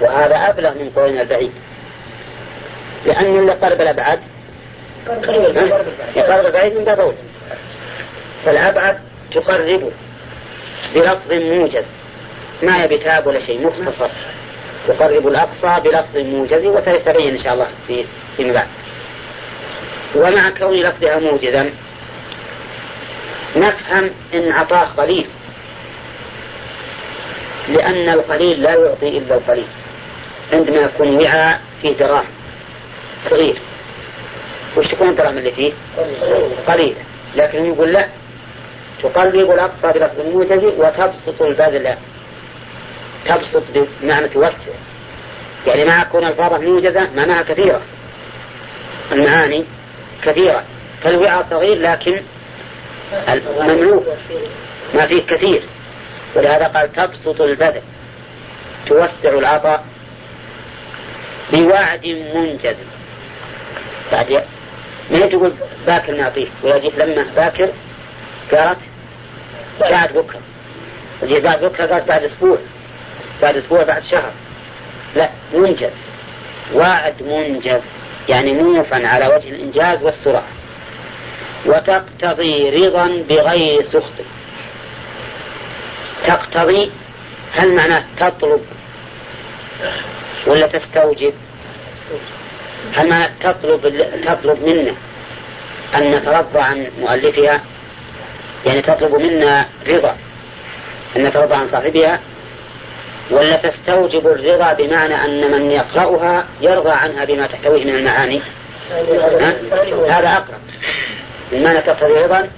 وهذا 0.00 0.36
أبلغ 0.36 0.70
من 0.70 0.90
قولنا 0.96 1.22
البعيد. 1.22 1.52
لأن 3.06 3.38
اللي 3.38 3.52
قرب 3.52 3.80
الأبعد 3.80 4.20
يقرب 6.16 6.46
البعيد 6.46 6.76
من 6.76 6.84
باب 6.84 7.00
أولى 7.00 7.16
فالأبعد 8.44 8.98
تقربه 9.34 9.90
بلفظ 10.94 11.32
موجز. 11.32 11.84
ما 12.62 12.84
يبي 12.84 12.98
تاب 12.98 13.26
ولا 13.26 13.46
شيء 13.46 13.66
مختصر. 13.66 14.08
يقرب 14.88 15.28
الأقصى 15.28 15.80
بلفظ 15.84 16.16
موجز 16.16 16.66
وسيتبين 16.66 17.34
إن 17.34 17.44
شاء 17.44 17.54
الله 17.54 17.66
في 17.86 18.04
فيما 18.36 18.52
بعد 18.52 18.66
ومع 20.14 20.50
كون 20.50 20.72
لفظها 20.72 21.18
موجزا 21.18 21.70
نفهم 23.56 24.10
إن 24.34 24.52
عطاه 24.52 24.84
قليل 24.84 25.26
لأن 27.68 28.08
القليل 28.08 28.62
لا 28.62 28.74
يعطي 28.74 29.18
إلا 29.18 29.34
القليل. 29.34 29.66
عندما 30.52 30.76
يكون 30.76 31.16
وعاء 31.16 31.60
فيه 31.82 31.92
دراهم. 31.96 32.24
صغير. 33.30 33.56
وش 34.76 34.88
تكون 34.88 35.08
الدراهم 35.08 35.38
اللي 35.38 35.52
فيه؟ 35.52 35.72
قليلة 36.68 36.96
لكن 37.36 37.66
يقول 37.66 37.92
لا. 37.92 38.08
تقلب 39.02 39.50
الأقصى 39.50 39.98
بلفظ 39.98 40.20
موجز 40.20 40.64
وتبسط 40.64 41.42
البذل. 41.42 41.94
تبسط 43.26 43.62
بمعنى 44.02 44.28
توسع. 44.28 44.52
يعني 45.66 45.84
مع 45.84 46.04
كون 46.04 46.24
الفاظة 46.24 46.58
موجزة 46.58 47.08
معناها 47.16 47.42
كثيرة. 47.42 47.80
المعاني 49.12 49.64
كثيرة. 50.22 50.64
فالوعاء 51.02 51.46
صغير 51.50 51.78
لكن 51.78 52.22
مملوء 53.60 54.04
ما 54.94 55.06
فيه 55.06 55.22
كثير. 55.22 55.62
ولهذا 56.34 56.66
قال 56.66 56.92
تبسط 56.92 57.40
البذل 57.40 57.82
توسع 58.86 59.38
العطاء 59.38 59.84
بوعد 61.52 62.06
منجز. 62.06 62.76
بعد 64.12 64.44
ما 65.10 65.26
تقول 65.26 65.52
باكر 65.86 66.14
نعطيه؟ 66.14 66.46
ولا 66.62 66.78
جيت 66.78 66.98
لما 66.98 67.26
باكر 67.36 67.68
قالت 68.52 68.78
بعد 69.80 70.12
بكرة. 70.12 70.40
وجيت 71.22 71.44
بعد 71.44 71.64
بكرة 71.64 71.86
قالت 71.86 72.08
بعد 72.08 72.24
أسبوع. 72.24 72.58
بعد 73.42 73.56
أسبوع 73.56 73.82
بعد 73.82 74.02
شهر. 74.10 74.32
لا 75.16 75.28
منجز. 75.54 75.92
وعد 76.74 77.22
منجز. 77.22 77.80
يعني 78.28 78.52
موفا 78.52 79.06
على 79.06 79.26
وجه 79.26 79.48
الإنجاز 79.48 80.02
والسرعه 80.02 80.48
وتقتضي 81.66 82.70
رضا 82.70 83.24
بغير 83.28 83.84
سخط. 83.84 84.12
تقتضي 86.26 86.90
هل 87.52 87.74
معناه 87.74 88.04
تطلب 88.20 88.60
ولا 90.46 90.66
تستوجب؟ 90.66 91.32
هل 92.94 93.08
معناه 93.08 93.30
تطلب 93.40 94.06
تطلب 94.24 94.64
منا 94.68 94.94
أن 95.94 96.10
نترضى 96.10 96.58
عن 96.60 96.86
مؤلفها؟ 97.00 97.60
يعني 98.66 98.82
تطلب 98.82 99.14
منا 99.14 99.66
رضا 99.88 100.16
أن 101.16 101.24
نترضى 101.24 101.54
عن 101.54 101.68
صاحبها؟ 101.72 102.20
ولا 103.30 103.56
تستوجب 103.56 104.26
الرضا 104.26 104.72
بمعنى 104.72 105.14
أن 105.14 105.50
من 105.50 105.70
يقرأها 105.70 106.44
يرضى 106.60 106.90
عنها 106.90 107.24
بما 107.24 107.46
تحتويه 107.46 107.84
من 107.84 107.94
المعاني؟ 107.94 108.40
هذا 110.08 110.28
أقرب. 110.28 110.60
بمعنى 111.52 111.80
تقتضي 111.80 112.12
رضا 112.12 112.48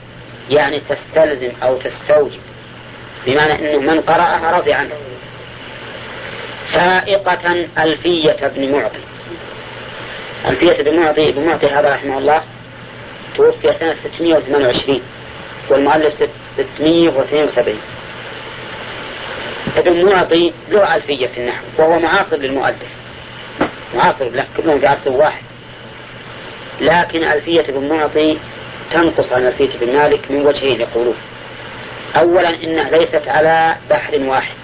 يعني 0.50 0.80
تستلزم 0.88 1.52
أو 1.62 1.78
تستوجب. 1.78 2.40
بمعنى 3.26 3.52
أنه 3.52 3.92
من 3.92 4.00
قرأها 4.00 4.58
رضي 4.58 4.72
عنه. 4.72 4.94
فائقة 6.72 7.66
ألفية 7.78 8.36
ابن 8.42 8.72
معطي. 8.72 9.00
ألفية 10.46 10.80
ابن 10.80 11.00
معطي 11.00 11.28
ابن 11.28 11.46
معطي 11.46 11.66
هذا 11.66 11.94
رحمه 11.94 12.18
الله 12.18 12.42
توفي 13.36 13.72
سنة 13.80 13.96
628 14.04 15.00
والمؤلف 15.70 16.14
672 16.56 17.80
ابن 19.76 20.04
معطي 20.04 20.52
له 20.68 20.96
ألفية 20.96 21.26
في 21.26 21.40
النحو 21.40 21.64
وهو 21.78 21.98
معاصر 21.98 22.36
للمؤلف. 22.36 22.76
معاصر 23.94 24.24
له 24.24 24.46
كلهم 24.56 24.80
في 24.80 24.86
عصر 24.86 25.10
واحد. 25.10 25.42
لكن 26.80 27.24
ألفية 27.24 27.60
ابن 27.60 27.88
معطي 27.88 28.38
تنقص 28.92 29.32
عن 29.32 29.46
ألفية 29.46 29.74
ابن 29.74 29.92
مالك 29.92 30.30
من 30.30 30.46
وجهين 30.46 30.80
يقولون. 30.80 31.16
أولا 32.16 32.48
إنها 32.64 32.90
ليست 32.90 33.22
على 33.28 33.76
بحر 33.90 34.18
واحد. 34.20 34.54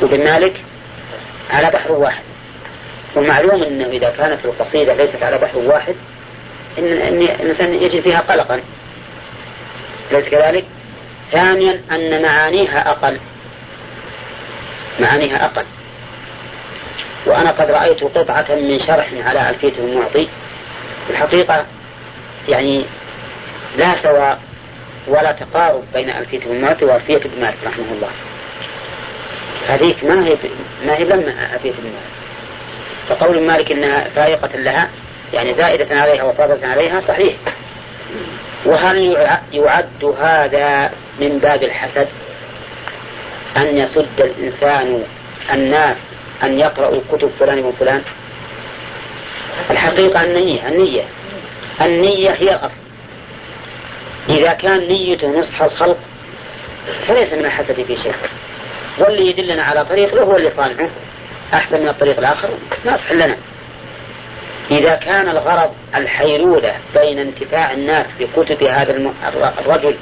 وابن 0.00 0.24
مالك 0.24 0.54
على 1.50 1.70
بحر 1.70 1.92
واحد. 1.92 2.22
ومعلوم 3.16 3.62
أنه 3.62 3.86
إذا 3.86 4.10
كانت 4.10 4.44
القصيدة 4.44 4.94
ليست 4.94 5.22
على 5.22 5.38
بحر 5.38 5.58
واحد 5.58 5.94
إن 6.78 6.84
الإنسان 6.84 7.74
يجد 7.74 8.00
فيها 8.00 8.20
قلقا. 8.20 8.60
ليس 10.12 10.24
كذلك؟ 10.24 10.64
ثانيا 11.32 11.80
أن 11.92 12.22
معانيها 12.22 12.90
أقل. 12.90 13.18
معانيها 15.00 15.44
أقل. 15.44 15.64
وأنا 17.26 17.50
قد 17.50 17.70
رأيت 17.70 18.04
قطعة 18.04 18.54
من 18.54 18.78
شرح 18.86 19.08
على 19.26 19.50
ألفية 19.50 19.78
المعطي. 19.78 20.28
الحقيقة 21.10 21.66
يعني 22.48 22.84
لا 23.78 23.94
سواء 24.02 24.38
ولا 25.06 25.32
تقارب 25.32 25.84
بين 25.94 26.10
ألفية 26.10 26.40
المعطي 26.46 26.84
وألفية 26.84 27.16
ابن 27.16 27.40
مالك 27.40 27.56
رحمه 27.66 27.84
الله. 27.92 28.10
هذيك 29.68 30.04
ما 30.04 30.26
هي 30.26 30.36
ما 30.86 30.96
هي 30.96 31.04
لما 31.04 31.54
ألفية 31.54 31.70
ابن 31.70 31.82
مالك 31.82 32.12
فقول 33.08 33.42
مالك 33.42 33.72
إنها 33.72 34.08
فائقة 34.16 34.58
لها 34.58 34.88
يعني 35.34 35.54
زائدة 35.54 36.00
عليها 36.00 36.22
وفاضلة 36.22 36.66
عليها 36.68 37.00
صحيح. 37.00 37.34
وهل 38.64 39.28
يعد 39.52 40.14
هذا 40.20 40.92
من 41.20 41.38
باب 41.38 41.62
الحسد؟ 41.62 42.08
أن 43.56 43.78
يصد 43.78 44.20
الإنسان 44.20 45.02
الناس 45.52 45.96
أن 46.42 46.58
يقرأوا 46.58 47.00
كتب 47.12 47.30
فلان 47.40 47.56
من 47.58 47.72
فلان 47.80 48.02
الحقيقة 49.70 50.24
النية 50.24 50.68
النية. 50.68 51.02
النية 51.80 52.30
هي 52.30 52.54
الأصل. 52.54 52.81
إذا 54.28 54.52
كان 54.52 54.88
نيته 54.88 55.40
نصح 55.40 55.62
الخلق 55.62 55.98
فليس 57.08 57.32
من 57.32 57.44
الحسد 57.44 57.82
في 57.82 57.96
شيء. 58.02 58.14
واللي 58.98 59.26
يدلنا 59.26 59.62
على 59.62 59.84
طريق 59.84 60.14
له 60.14 60.22
هو 60.22 60.36
اللي 60.36 60.52
صانعه 60.56 60.88
أحسن 61.54 61.80
من 61.80 61.88
الطريق 61.88 62.18
الآخر؟ 62.18 62.48
ناصح 62.84 63.12
لنا. 63.12 63.36
إذا 64.70 64.94
كان 64.94 65.28
الغرض 65.28 65.74
الحيلولة 65.94 66.74
بين 66.94 67.18
انتفاع 67.18 67.72
الناس 67.72 68.06
بكتب 68.20 68.62
هذا 68.62 69.12
الرجل 69.58 69.96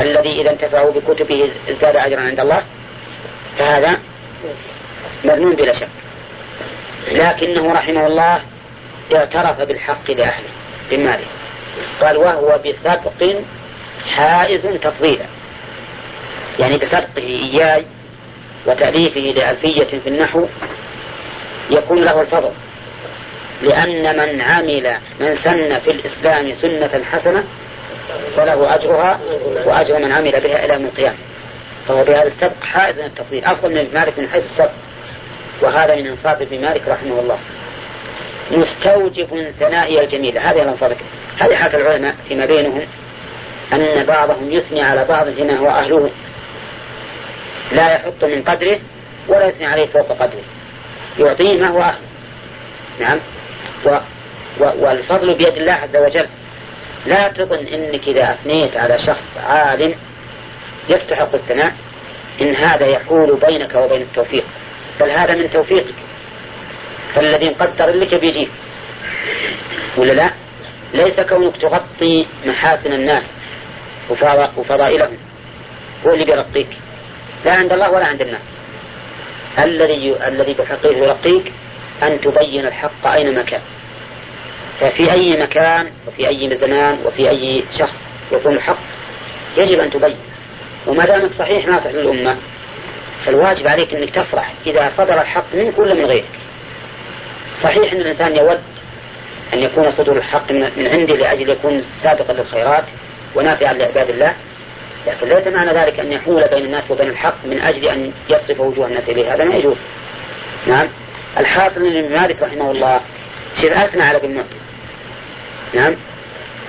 الذي 0.00 0.40
إذا 0.40 0.50
انتفعوا 0.50 0.92
بكتبه 0.92 1.50
ازداد 1.68 1.96
أجرا 1.96 2.20
عند 2.20 2.40
الله 2.40 2.62
فهذا 3.58 3.98
مذموم 5.24 5.54
بلا 5.54 5.78
شك. 5.80 5.88
لكنه 7.12 7.72
رحمه 7.72 8.06
الله 8.06 8.40
اعترف 9.14 9.60
بالحق 9.60 10.10
لأهله 10.10 10.48
بماله. 10.90 11.26
قال 12.00 12.16
وهو 12.16 12.58
بسبق 12.58 13.36
حائز 14.16 14.62
تفضيلا. 14.82 15.24
يعني 16.58 16.76
بسبقه 16.76 17.18
إياي 17.18 17.84
وتأليفه 18.66 19.20
لألفية 19.20 19.98
في 20.04 20.08
النحو 20.08 20.46
يكون 21.70 22.04
له 22.04 22.20
الفضل. 22.20 22.50
لأن 23.62 24.16
من 24.16 24.40
عمل 24.40 24.96
من 25.20 25.38
سن 25.44 25.78
في 25.78 25.90
الإسلام 25.90 26.54
سنة 26.62 27.04
حسنة 27.12 27.44
فله 28.36 28.74
أجرها 28.74 29.20
وأجر 29.64 29.98
من 29.98 30.12
عمل 30.12 30.30
بها 30.30 30.64
إلى 30.64 30.72
يوم 30.74 30.84
القيامة. 30.84 31.16
فهو 31.88 32.04
بهذا 32.04 32.26
السبق 32.26 32.64
حائز 32.64 32.98
من 32.98 33.04
التفضيل. 33.04 33.44
أفضل 33.44 33.74
من 33.74 33.90
مالك 33.94 34.18
من 34.18 34.28
حيث 34.28 34.44
السبق. 34.52 34.70
وهذا 35.62 35.96
من 35.96 36.06
إنصاف 36.06 36.42
ابن 36.42 36.60
مالك 36.60 36.82
رحمه 36.88 37.20
الله. 37.20 37.38
مستوجب 38.50 39.52
ثنائي 39.60 40.04
الجميلة 40.04 40.50
هذه 40.50 40.62
الأنصار 40.62 40.96
هذه 41.40 41.54
حال 41.54 41.74
العلماء 41.74 42.14
فيما 42.28 42.46
بينهم 42.46 42.82
أن 43.72 44.04
بعضهم 44.04 44.52
يثني 44.52 44.82
على 44.82 45.04
بعض 45.04 45.28
بما 45.28 45.56
هو 45.56 45.68
أهله 45.68 46.10
لا 47.72 47.94
يحط 47.94 48.24
من 48.24 48.42
قدره 48.42 48.78
ولا 49.28 49.46
يثني 49.46 49.66
عليه 49.66 49.86
فوق 49.86 50.12
قدره. 50.12 50.42
يعطيه 51.18 51.60
ما 51.60 51.68
هو 51.68 51.80
أهله. 51.80 51.98
نعم. 53.00 53.18
و 53.84 53.88
و 54.60 54.70
والفضل 54.78 55.34
بيد 55.34 55.56
الله 55.56 55.72
عز 55.72 55.96
وجل. 55.96 56.26
لا 57.06 57.28
تظن 57.28 57.66
إنك 57.66 58.08
إذا 58.08 58.32
أثنيت 58.32 58.76
على 58.76 58.98
شخص 59.06 59.44
عالم 59.46 59.94
يستحق 60.88 61.34
الثناء 61.34 61.74
إن 62.40 62.54
هذا 62.54 62.86
يحول 62.86 63.38
بينك 63.46 63.74
وبين 63.74 64.02
التوفيق. 64.02 64.44
بل 65.00 65.10
هذا 65.10 65.34
من 65.34 65.50
توفيقك. 65.50 65.94
فالذي 67.14 67.50
مقدر 67.50 67.90
لك 67.90 68.14
بيجيك 68.14 68.50
ولا 69.96 70.12
لا؟ 70.12 70.30
ليس 70.94 71.20
كونك 71.20 71.56
تغطي 71.56 72.26
محاسن 72.46 72.92
الناس 72.92 73.22
وفضائلهم. 74.56 75.16
هو 76.06 76.14
اللي 76.14 76.24
بيرقيك. 76.24 76.68
لا 77.44 77.52
عند 77.52 77.72
الله 77.72 77.90
ولا 77.90 78.06
عند 78.06 78.22
الناس. 78.22 78.40
الذي 79.58 80.16
الذي 80.26 80.54
بحقه 80.54 80.88
يرقيك 80.90 81.52
أن 82.02 82.20
تبين 82.20 82.66
الحق 82.66 83.06
أينما 83.06 83.42
كان. 83.42 83.60
ففي 84.80 85.12
أي 85.12 85.42
مكان 85.42 85.90
وفي 86.08 86.28
أي 86.28 86.58
زمان 86.60 86.98
وفي 87.04 87.30
أي 87.30 87.64
شخص 87.78 87.96
يكون 88.32 88.54
الحق 88.54 88.78
يجب 89.56 89.80
أن 89.80 89.90
تبين. 89.90 90.16
وما 90.86 91.06
دامك 91.06 91.30
صحيح 91.38 91.66
ناصح 91.66 91.86
للأمة. 91.86 92.36
فالواجب 93.26 93.66
عليك 93.66 93.94
أنك 93.94 94.10
تفرح 94.10 94.52
إذا 94.66 94.92
صدر 94.96 95.20
الحق 95.20 95.54
منك 95.54 95.78
ولا 95.78 95.94
من 95.94 96.04
غيرك. 96.04 96.38
صحيح 97.62 97.92
أن 97.92 98.00
الإنسان 98.00 98.36
يود 98.36 98.60
أن 99.54 99.58
يكون 99.58 99.92
صدور 99.98 100.16
الحق 100.16 100.52
من 100.52 100.88
عنده 100.92 101.14
لأجل 101.14 101.48
يكون 101.48 101.84
سابقا 102.02 102.32
للخيرات 102.32 102.84
ونافعا 103.34 103.72
لعباد 103.72 104.10
الله. 104.10 104.34
لكن 105.06 105.28
ليس 105.28 105.46
معنى 105.46 105.70
ذلك 105.70 106.00
أن 106.00 106.12
يحول 106.12 106.48
بين 106.48 106.64
الناس 106.64 106.90
وبين 106.90 107.08
الحق 107.08 107.44
من 107.44 107.60
أجل 107.60 107.84
أن 107.84 108.12
يصرف 108.30 108.60
وجوه 108.60 108.86
الناس 108.86 109.04
إليه. 109.08 109.34
هذا 109.34 109.44
ما 109.44 109.54
يجوز. 109.54 109.76
نعم. 110.66 110.86
الحاصل 111.38 111.86
أن 111.86 112.04
ابن 112.04 112.20
مالك 112.20 112.42
رحمه 112.42 112.70
الله 112.70 113.00
شيء 113.60 113.84
أثنى 113.84 114.02
على 114.02 114.16
ابن 114.18 114.44
نعم. 115.74 115.94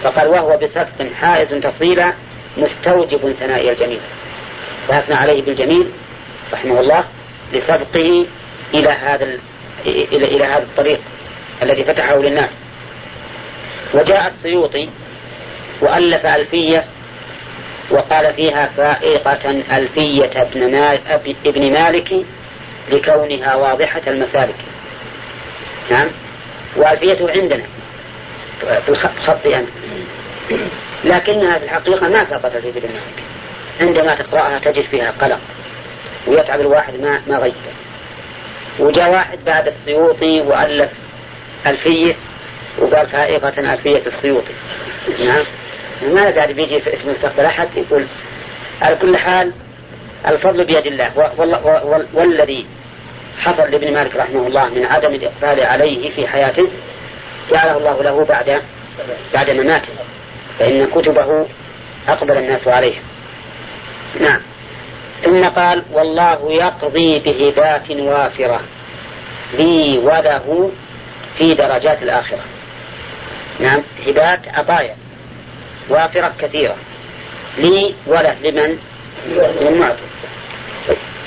فقال 0.03 0.27
وهو 0.27 0.57
بسبق 0.57 1.13
حائز 1.21 1.47
تفضيلا 1.47 2.13
مستوجب 2.57 3.35
ثناء 3.39 3.69
الجميل. 3.69 3.99
فأثنى 4.87 5.15
عليه 5.15 5.41
بالجميل 5.41 5.91
رحمه 6.53 6.79
الله 6.79 7.03
لسبقه 7.53 8.25
إلى 8.73 8.89
هذا 8.89 9.37
إلى 9.85 10.25
إلى 10.25 10.45
هذا 10.45 10.63
الطريق 10.63 10.99
الذي 11.63 11.83
فتحه 11.83 12.19
للناس. 12.19 12.49
وجاء 13.93 14.33
السيوطي 14.37 14.89
وألف 15.81 16.25
ألفية 16.25 16.85
وقال 17.89 18.33
فيها 18.33 18.69
فائقة 18.77 19.51
ألفية 19.77 20.41
ابن, 20.41 20.75
ابن 21.45 21.73
مالك 21.73 22.13
لكونها 22.91 23.55
واضحة 23.55 24.01
المسالك. 24.07 24.55
نعم. 25.91 26.07
وألفيته 26.75 27.31
عندنا. 27.31 27.63
في 28.61 28.89
الخط 28.89 29.47
أنت 29.47 29.69
لكنها 31.03 31.57
في 31.57 31.65
الحقيقة 31.65 32.09
ما 32.09 32.25
فاقت 32.25 32.55
ألفية 32.55 32.69
ابن 32.69 32.87
مالك. 32.87 33.23
عندما 33.81 34.15
تقرأها 34.15 34.59
تجد 34.59 34.85
فيها 34.91 35.13
قلق 35.21 35.39
ويتعب 36.27 36.61
الواحد 36.61 36.93
ما 37.01 37.21
ما 37.27 37.37
غيره 37.37 37.53
وجاء 38.79 39.11
واحد 39.11 39.39
بعد 39.45 39.67
السيوطي 39.67 40.41
وألف 40.41 40.89
ألفية 41.67 42.15
وقال 42.77 43.09
فائقة 43.09 43.73
ألفية 43.73 44.01
السيوطي 44.07 44.53
نعم. 45.19 45.45
ما 46.01 46.29
قاعد 46.29 46.51
بيجي 46.51 46.81
في 46.81 46.97
مستقبل 47.07 47.45
أحد؟ 47.45 47.67
يقول 47.75 48.05
على 48.81 48.95
كل 48.95 49.17
حال 49.17 49.51
الفضل 50.27 50.65
بيد 50.65 50.87
الله. 50.87 51.11
والذي 52.13 52.65
حصل 53.39 53.71
لابن 53.71 53.93
مالك 53.93 54.15
رحمه 54.15 54.47
الله 54.47 54.69
من 54.69 54.85
عدم 54.85 55.13
الإقبال 55.15 55.65
عليه 55.65 56.11
في 56.11 56.27
حياته 56.27 56.67
جعله 57.51 57.77
الله 57.77 58.03
له 58.03 58.25
بعد 58.25 58.61
بعد 59.33 59.49
مماته 59.49 59.89
فإن 60.59 60.85
كتبه 60.85 61.47
أقبل 62.07 62.37
الناس 62.37 62.67
عليه. 62.67 62.95
نعم. 64.19 64.41
ثم 65.23 65.43
قال 65.43 65.83
والله 65.91 66.51
يقضي 66.51 67.19
بهبات 67.19 67.91
وافرة. 67.91 68.61
لي 69.53 69.97
وله 69.97 70.71
في 71.37 71.53
درجات 71.53 72.03
الآخرة. 72.03 72.39
نعم. 73.61 73.81
هبات 74.07 74.39
عطايا 74.47 74.95
وافرة 75.89 76.33
كثيرة. 76.39 76.75
لي 77.57 77.95
وله 78.07 78.35
لمن؟ 78.43 78.77
للمعطي. 79.61 80.03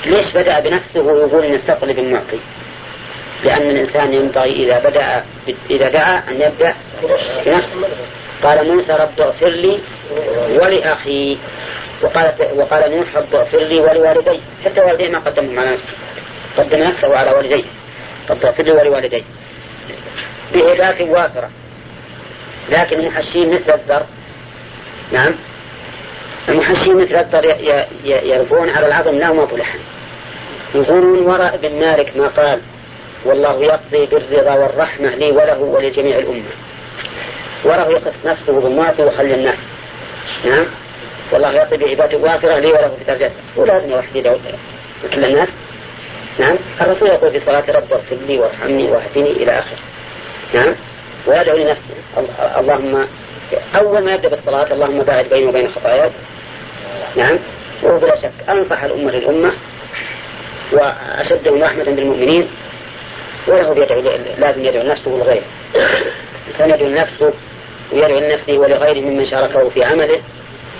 ليش 0.05 0.33
بدأ 0.33 0.59
بنفسه 0.59 0.99
ويقول 0.99 1.51
نستقل 1.51 1.93
بالمعطي 1.93 2.39
لأن 3.43 3.69
الإنسان 3.69 4.13
ينبغي 4.13 4.51
إذا 4.51 4.79
بدأ 4.79 5.23
إذا 5.69 5.89
دعا 5.89 6.23
أن 6.29 6.41
يبدأ 6.41 6.75
بنفسه. 7.45 7.87
قال 8.43 8.67
موسى 8.67 8.91
رب 8.91 9.21
اغفر 9.21 9.49
لي 9.49 9.79
ولأخي. 10.49 11.37
وقال 12.01 12.33
وقال 12.55 12.97
نوح 12.97 13.15
رب 13.15 13.35
اغفر 13.35 13.57
لي 13.59 13.79
ولوالدي. 13.79 14.39
حتى 14.65 14.81
والديه 14.81 15.09
ما 15.09 15.19
قدمهم 15.19 15.59
على 15.59 15.71
نفسه. 15.73 15.93
قدم 16.57 16.79
نفسه 16.79 17.17
على 17.17 17.31
والديه. 17.31 17.63
رب 18.29 18.45
اغفر 18.45 18.63
لي 18.63 18.71
ولوالدي. 18.71 19.23
بهداة 20.53 21.03
وافرة. 21.03 21.49
لكن 22.69 22.99
المحشين 22.99 23.53
مثل 23.53 23.73
الذر. 23.73 24.05
نعم. 25.11 25.33
المحشين 26.49 26.95
مثل 26.95 27.15
الذر 27.15 27.55
يربون 28.05 28.69
على 28.69 28.87
العظم 28.87 29.15
لا 29.15 29.33
ما 29.33 29.45
طلحا 29.45 29.79
يقولون 30.75 31.27
وراء 31.27 31.55
ابن 31.55 31.79
مالك 31.79 32.17
ما 32.17 32.27
قال 32.27 32.61
والله 33.25 33.63
يقضي 33.63 34.05
بالرضا 34.05 34.53
والرحمة 34.53 35.09
لي 35.09 35.31
وله 35.31 35.59
ولجميع 35.59 36.19
الأمة. 36.19 36.43
وله 37.63 37.89
يقص 37.89 38.13
نفسه 38.25 38.61
بالمعطي 38.61 39.03
وخلي 39.03 39.35
الناس. 39.35 39.57
نعم. 40.45 40.65
والله 41.31 41.51
يقضي 41.53 41.77
بعبادة 41.77 42.17
وافرة 42.17 42.59
لي 42.59 42.67
وله 42.67 42.91
في 42.99 43.03
درجات. 43.07 43.31
ولازم 43.55 43.85
الواحد 43.85 44.15
يدعو 44.15 44.37
كل 45.13 45.25
الناس. 45.25 45.49
نعم. 46.39 46.55
الرسول 46.81 47.09
يقول 47.09 47.31
في 47.31 47.45
صلاة 47.45 47.63
رب 47.69 47.93
اغفر 47.93 48.17
لي 48.27 48.37
وارحمني 48.39 48.83
وأهدني 48.83 49.31
إلى 49.31 49.51
آخره. 49.59 49.79
نعم. 50.53 50.75
ويدعو 51.27 51.57
لنفسه 51.57 51.95
اللهم 52.59 53.07
أول 53.75 54.03
ما 54.03 54.13
يبدأ 54.13 54.29
بالصلاة 54.29 54.73
اللهم 54.73 55.01
باعد 55.01 55.25
بيني 55.29 55.45
وبين 55.45 55.71
خطاياي 55.75 56.11
نعم. 57.15 57.37
وهو 57.83 57.99
بلا 57.99 58.15
شك 58.15 58.31
أنصح 58.49 58.83
الأمة 58.83 59.11
للأمة 59.11 59.51
وأشدهم 60.71 61.63
رحمة 61.63 61.83
بالمؤمنين. 61.83 62.47
وله 63.47 63.73
بيدعو 63.73 64.01
لازم 64.37 64.65
يدعو 64.65 64.83
لنفسه 64.83 65.11
ولغيره 65.11 65.43
كان 66.59 66.69
يدعو 66.69 66.87
لنفسه 66.87 67.33
ويدعو 67.91 68.19
لنفسه 68.19 68.57
ولغيره 68.57 68.99
ممن 68.99 69.27
شاركه 69.27 69.69
في 69.69 69.83
عمله 69.83 70.21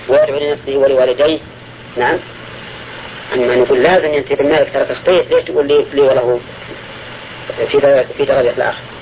ويدعو 0.10 0.40
لنفسه 0.40 0.78
ولوالديه. 0.78 1.40
نعم. 1.98 2.18
أما 3.34 3.56
نقول 3.56 3.84
لازم 3.84 4.14
ينتهي 4.14 4.36
بالمالك 4.36 4.70
ترك 4.74 4.92
خطيئة 4.92 5.36
ليش 5.36 5.44
تقول 5.44 5.68
لي, 5.68 5.86
لي 5.94 6.02
وله 6.02 6.40
في 8.18 8.26
درجة 8.26 8.50
الآخر؟ 8.50 8.95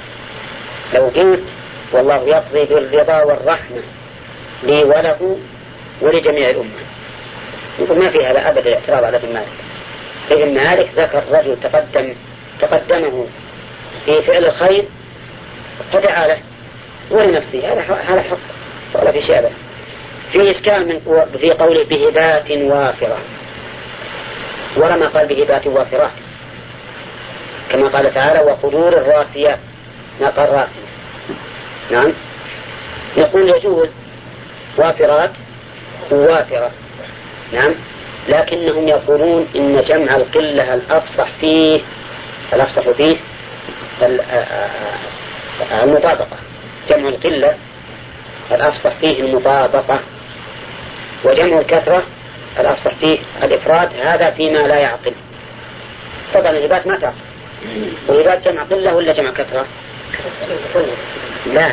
لو 0.93 1.03
قلت 1.03 1.43
والله 1.91 2.27
يقضي 2.27 2.65
بالرضا 2.65 3.23
والرحمة 3.23 3.81
لي 4.63 4.83
وله 4.83 5.37
ولجميع 6.01 6.49
الأمة. 6.49 6.83
يقول 7.79 7.99
ما 7.99 8.09
في 8.09 8.25
هذا 8.25 8.49
أبدا 8.49 8.73
اعتراض 8.73 9.03
على 9.03 9.17
ابن 9.17 9.33
مالك. 9.33 9.47
ابن 10.31 10.53
مالك 10.53 10.89
ذكر 10.97 11.23
رجل 11.31 11.57
تقدم 11.63 12.13
تقدمه 12.61 13.25
في 14.05 14.21
فعل 14.21 14.45
الخير 14.45 14.85
فدعا 15.93 16.27
له 16.27 16.37
ولنفسه. 17.11 17.73
هذا 17.73 17.81
هذا 18.07 18.21
حق. 18.21 18.37
ولا 18.93 19.11
في 19.11 19.21
شيء 19.21 19.49
في 20.31 20.51
إشكال 20.51 20.87
من 20.87 21.25
في 21.39 21.51
قوله 21.51 21.83
بهبات 21.83 22.51
وافرة. 22.51 23.17
ولما 24.77 25.07
قال 25.07 25.27
بهبات 25.27 25.67
وافرات 25.67 26.11
كما 27.71 27.87
قال 27.87 28.13
تعالى 28.13 28.39
وقدور 28.39 28.93
الراسيات. 28.93 29.59
راسية 30.21 30.67
نعم. 31.91 32.13
يقول 33.17 33.49
يجوز 33.49 33.89
وافرات 34.77 35.31
ووافرة. 36.11 36.71
نعم. 37.53 37.73
لكنهم 38.29 38.87
يقولون 38.87 39.47
إن 39.55 39.83
جمع 39.87 40.15
القلة 40.15 40.73
الأفصح 40.73 41.27
فيه 41.41 41.81
الأفصح 42.53 42.89
فيه 42.89 43.17
المطابقة. 45.83 46.37
جمع 46.89 47.09
القلة 47.09 47.57
الأفصح 48.51 48.91
فيه 49.01 49.21
المطابقة 49.21 49.99
وجمع 51.23 51.59
الكثرة 51.59 52.03
الأفصح 52.59 52.91
فيه 52.99 53.19
الإفراد 53.43 53.89
هذا 54.03 54.31
فيما 54.31 54.59
لا 54.59 54.75
يعقل. 54.75 55.13
طبعا 56.33 56.49
الهبات 56.49 56.87
ما 56.87 56.95
تعقل. 56.95 57.15
وهبات 58.07 58.47
جمع 58.47 58.63
قلة 58.63 58.95
ولا 58.95 59.13
جمع 59.13 59.31
كثرة؟ 59.31 59.65
لا. 61.45 61.71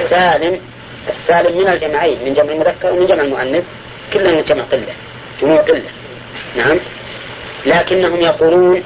السالم 0.00 0.60
السالم 1.08 1.58
من 1.58 1.68
الجمعين 1.68 2.18
من 2.24 2.34
جمع 2.34 2.52
المذكر 2.52 2.92
ومن 2.92 3.06
جمع 3.06 3.22
المؤنث. 3.22 3.64
كلها 4.12 4.32
من 4.32 4.44
جمع 4.44 4.62
قلة. 4.62 4.94
جموع 5.42 5.60
قلة. 5.60 5.90
نعم. 6.56 6.78
لكنهم 7.66 8.20
يقولون 8.20 8.82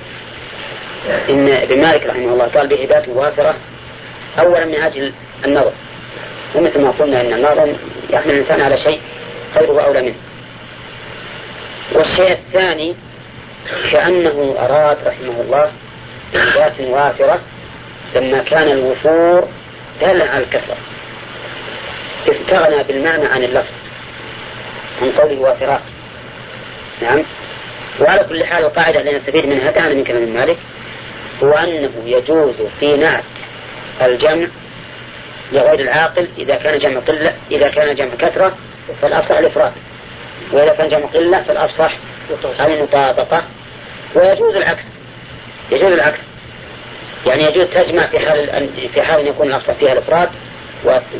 إن 1.28 1.48
ابن 1.48 1.82
مالك 1.82 2.06
رحمه 2.06 2.32
الله 2.32 2.44
قال 2.44 2.66
بهبات 2.66 3.08
وافرة 3.08 3.54
أولا 4.38 4.64
من 4.64 4.74
أجل 4.74 5.12
النظر. 5.44 5.72
ومثل 6.54 6.80
ما 6.80 6.90
قلنا 6.90 7.20
أن 7.20 7.32
النظر 7.32 7.74
يحمل 8.10 8.32
الإنسان 8.32 8.60
على 8.60 8.78
شيء 8.78 9.00
خيره 9.54 9.80
أولى 9.80 10.02
منه. 10.02 10.14
والشيء 11.92 12.32
الثاني 12.32 12.94
كأنه 13.92 14.54
أراد 14.58 14.96
رحمه 15.06 15.40
الله 15.40 15.72
بهبات 16.34 16.80
وافرة 16.80 17.40
لما 18.14 18.38
كان 18.38 18.68
الوفور 18.68 19.48
دالا 20.00 20.30
على 20.30 20.44
الكثرة 20.44 20.76
استغنى 22.28 22.82
بالمعنى 22.82 23.26
عن 23.26 23.44
اللفظ 23.44 23.74
عن 25.02 25.10
قوله 25.12 25.40
وافرات 25.40 25.80
نعم. 27.02 27.22
وعلى 28.00 28.24
كل 28.24 28.44
حال 28.44 28.64
القاعدة 28.64 29.00
التي 29.00 29.16
نستفيد 29.16 29.46
منها 29.46 29.70
تعالى 29.70 29.94
من 29.94 30.04
كلام 30.04 30.34
مالك. 30.34 30.56
هو 31.42 31.52
أنه 31.52 31.90
يجوز 32.04 32.54
في 32.80 32.96
نعت 32.96 33.24
الجمع 34.02 34.46
لغير 35.52 35.80
العاقل 35.80 36.28
إذا 36.38 36.56
كان 36.56 36.78
جمع 36.78 37.00
قلة 37.00 37.34
إذا 37.50 37.68
كان 37.68 37.94
جمع 37.94 38.14
كثرة 38.14 38.56
فالأفصح 39.02 39.38
الإفراد. 39.38 39.72
وإذا 40.52 40.74
كان 40.74 40.88
جمع 40.88 41.06
قلة 41.06 41.42
فالأفصح 41.42 41.92
المطابقة. 42.60 43.42
ويجوز 44.14 44.56
العكس. 44.56 44.82
يجوز 45.70 45.92
العكس. 45.92 46.18
يعني 47.26 47.44
يجوز 47.44 47.66
تجمع 47.74 48.06
في 48.06 48.18
حال 48.18 48.68
في 48.94 49.02
حال 49.02 49.20
أن 49.20 49.26
يكون 49.26 49.46
الأفصح 49.46 49.72
فيها 49.72 49.92
الإفراد 49.92 50.28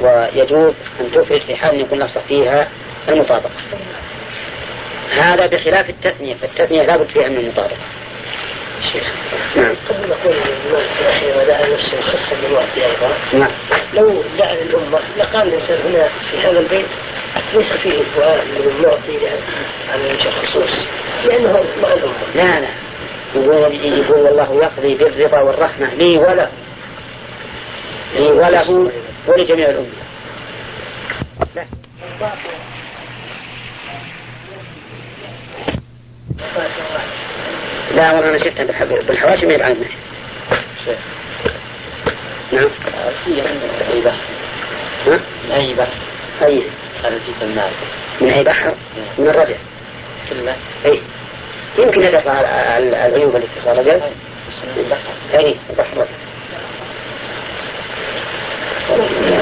ويجوز 0.01 0.75
أن 1.01 1.11
تفرد 1.13 1.41
في 1.47 1.57
حال 1.57 1.75
أن 1.75 1.81
يكون 1.81 1.99
الأفصح 1.99 2.21
فيها 2.29 2.69
المطابقة. 3.09 3.51
هذا 5.11 5.47
بخلاف 5.47 5.91
التثنية 5.91 6.35
فالتثنية 6.35 6.83
لابد 6.83 7.07
فيها 7.07 7.29
من 7.29 7.37
المطابقة. 7.37 7.77
شيخ. 8.93 9.05
نعم. 9.57 9.75
قد 9.89 10.01
نقول 10.01 10.37
الإمام 10.37 11.43
ودعا 11.43 11.69
نفسه 11.69 12.01
خصا 12.01 12.37
بالوقت 12.43 12.79
أيضا 12.79 13.09
نعم. 13.33 13.51
لو 13.95 14.23
دعا 14.39 14.53
الأمة 14.53 14.99
لقال 15.19 15.49
الإنسان 15.49 15.79
هنا 15.87 16.09
في 16.31 16.39
هذا 16.39 16.61
البيت 16.61 16.87
ليس 17.55 17.73
فيه 17.73 18.01
الدعاء 18.01 18.45
من 18.45 18.73
المعطي 18.77 19.29
عن 19.93 20.01
وجه 20.01 20.29
الخصوص 20.29 20.71
لأنه 21.25 21.65
مع 21.83 21.93
الأمة 21.93 22.15
لا 22.35 22.61
لا. 22.61 22.86
يقول 23.37 23.75
يقول 23.75 24.21
والله 24.21 24.55
يقضي 24.55 24.95
بالرضا 24.95 25.41
والرحمة. 25.41 25.95
لي 25.95 26.19
وله. 26.19 26.49
لي 28.15 28.27
وله 28.27 28.91
ولجميع 29.27 29.71
الأمة. 29.71 30.07
لا 37.95 38.13
والله 38.13 38.31
أنا 38.31 38.39
شفتها 38.39 38.85
بالحواشي 38.85 39.47
ما 39.47 39.53
يبعد 39.53 39.71
المسجد 39.71 39.97
نعم. 42.53 42.69
أي 43.93 44.01
بحر 44.01 44.21
من 45.07 45.53
أي 45.53 45.75
بحر؟ 45.75 45.97
هذا 47.05 47.19
في 47.19 47.47
من 48.21 48.29
أي 48.29 48.45
بحر؟ 48.45 48.75
من 49.19 49.27
الرجس. 49.27 49.61
كله 50.31 50.57
أي. 50.85 51.01
يمكن 51.79 52.03
يدفع 52.03 52.33
العيوب 52.79 53.37
التي 53.37 53.71
الرجس 53.71 54.03
أي 55.35 55.55
البحر 55.71 55.93
الرجس 55.93 56.11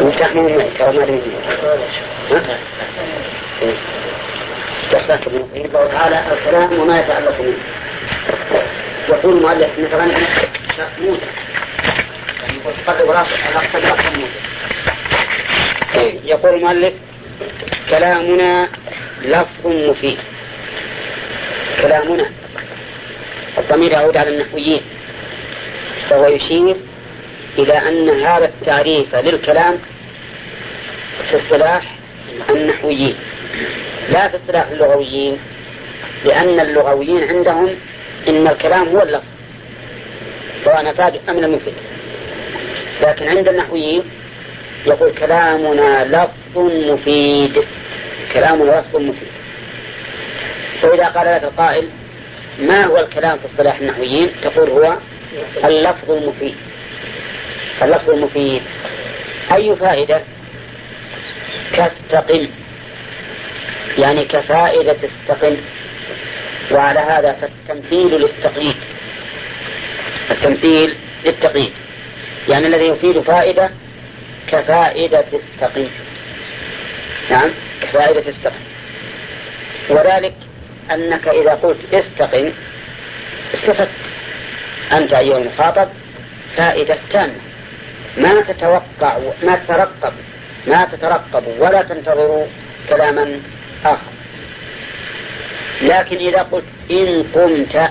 مفتاح 0.02 0.34
مو 0.34 0.48
معي 0.48 0.70
ترى 0.78 0.96
ما 0.96 1.04
ابن 1.04 1.20
القيم 5.36 5.64
الله 5.66 5.86
تعالى 5.92 6.22
الكلام 6.32 6.80
وما 6.80 7.00
يتعلق 7.00 7.40
منه 7.40 7.58
يقول 9.08 9.36
المؤلف 9.36 9.70
مثلا 9.78 10.04
موسى 11.00 11.26
يعني 12.42 12.58
يقول 12.58 12.74
تقرب 12.86 13.10
راسك 13.10 13.40
على 13.46 13.66
موسى 14.18 14.40
يقول 16.24 16.54
المؤلف 16.54 16.92
كلامنا 17.90 18.68
لفظ 19.22 19.66
مفيد. 19.66 20.18
كلامنا. 21.82 22.26
الضمير 23.58 23.92
يعود 23.92 24.16
على 24.16 24.30
النحويين. 24.30 24.80
فهو 26.10 26.26
يشير 26.26 26.76
إلى 27.58 27.72
أن 27.72 28.08
هذا 28.08 28.44
التعريف 28.44 29.14
للكلام 29.14 29.78
في 31.30 31.36
اصطلاح 31.36 31.96
النحويين. 32.50 33.16
لا 34.08 34.28
في 34.28 34.36
اصطلاح 34.36 34.68
اللغويين 34.68 35.38
لأن 36.24 36.60
اللغويين 36.60 37.28
عندهم 37.28 37.76
إن 38.28 38.46
الكلام 38.46 38.88
هو 38.88 39.02
اللفظ 39.02 39.24
سواء 40.64 40.90
أفاد 40.90 41.20
أم 41.28 41.40
لم 41.40 41.54
يفد. 41.54 41.72
لكن 43.02 43.28
عند 43.28 43.48
النحويين 43.48 44.02
يقول 44.86 45.12
كلامنا 45.12 46.04
لفظ 46.04 46.58
مفيد. 46.90 47.64
كلامنا 48.32 48.80
لفظ 48.80 48.96
مفيد. 48.96 49.33
فإذا 50.88 51.06
قال 51.08 51.26
لك 51.26 51.44
القائل 51.44 51.88
ما 52.58 52.84
هو 52.84 52.98
الكلام 52.98 53.38
في 53.38 53.46
اصطلاح 53.46 53.78
النحويين؟ 53.78 54.30
تقول 54.42 54.70
هو 54.70 54.96
اللفظ 55.64 56.10
المفيد. 56.10 56.54
اللفظ 57.82 58.10
المفيد. 58.10 58.62
أي 59.52 59.76
فائدة؟ 59.76 60.22
كاستقم. 61.72 62.48
يعني 63.98 64.24
كفائدة 64.24 64.96
استقم 64.96 65.56
وعلى 66.70 67.00
هذا 67.00 67.32
فالتمثيل 67.32 68.20
للتقييد 68.20 68.76
التمثيل 70.30 70.96
للتقييد 71.24 71.72
يعني 72.48 72.66
الذي 72.66 72.84
يفيد 72.84 73.20
فائدة 73.20 73.70
كفائدة 74.46 75.24
استقم 75.32 75.88
نعم 77.30 77.50
كفائدة 77.82 78.30
استقم 78.30 78.60
وذلك 79.88 80.34
أنك 80.90 81.28
إذا 81.28 81.54
قلت 81.54 81.94
استقم 81.94 82.52
استفدت. 83.54 83.90
أنت 84.92 85.12
أيها 85.12 85.38
المخاطب 85.38 85.88
فائدة 86.56 86.98
تامة. 87.10 87.34
ما 88.16 88.40
تتوقع 88.40 89.18
ما 89.42 89.56
تترقب 89.56 90.12
ما 90.66 90.84
تترقب 90.84 91.44
ولا 91.58 91.82
تنتظر 91.82 92.46
كلاما 92.88 93.40
آخر. 93.84 94.12
لكن 95.82 96.16
إذا 96.16 96.42
قلت 96.42 96.64
إن 96.90 97.24
قمت 97.34 97.90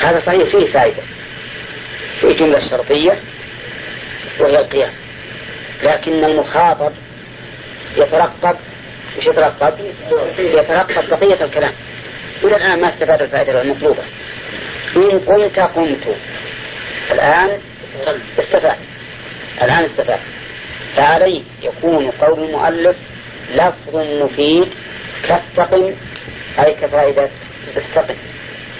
هذا 0.00 0.20
صحيح 0.26 0.50
فيه 0.50 0.72
فائدة. 0.72 1.02
في 2.20 2.34
جملة 2.34 2.70
شرطية 2.70 3.18
وهي 4.38 4.60
القيام. 4.60 4.92
لكن 5.82 6.24
المخاطب 6.24 6.92
يترقب 7.96 8.56
وش 9.20 9.26
يترقب؟ 9.26 9.74
يترقب 10.38 11.08
بقية 11.10 11.44
الكلام. 11.44 11.72
إلى 12.44 12.56
الآن 12.56 12.80
ما 12.80 12.88
استفاد 12.88 13.22
الفائدة 13.22 13.62
المطلوبة. 13.62 14.02
إن 14.96 15.20
قمت 15.20 15.58
قمت. 15.58 16.16
الآن 17.12 17.58
استفاد. 18.38 18.76
الآن 19.62 19.84
استفاد. 19.84 20.20
فعليه 20.96 21.42
يكون 21.62 22.10
قول 22.10 22.44
المؤلف 22.44 22.96
لفظ 23.50 23.96
مفيد. 23.96 24.68
كاستقم 25.28 25.94
أي 26.58 26.74
كفائدة؟ 26.74 27.28
استقم. 27.76 28.14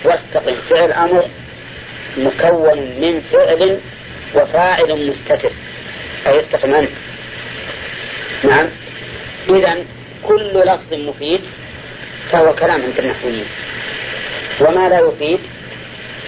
واستقم. 0.04 0.54
فعل 0.70 0.92
أمر 0.92 1.24
مكون 2.16 2.78
من 2.78 3.22
فعل 3.32 3.80
وفاعل 4.34 5.10
مستتر. 5.10 5.52
أي 6.26 6.40
استقم 6.40 6.74
أنت. 6.74 6.90
نعم. 8.44 8.66
إذا 9.50 9.84
كل 10.28 10.60
لفظ 10.60 10.92
مفيد 10.94 11.40
فهو 12.32 12.54
كلام 12.54 12.82
عند 12.82 12.98
النحويين 12.98 13.46
وما 14.60 14.88
لا 14.88 15.00
يفيد 15.00 15.40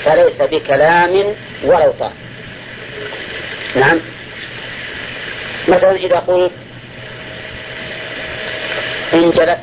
فليس 0.05 0.43
بكلام 0.43 1.35
ولو 1.65 1.93
طال 2.01 2.11
نعم. 3.77 4.01
مثلا 5.69 5.97
إذا 5.97 6.17
قلت 6.19 6.53
إن 9.15 9.31
جلست 9.31 9.59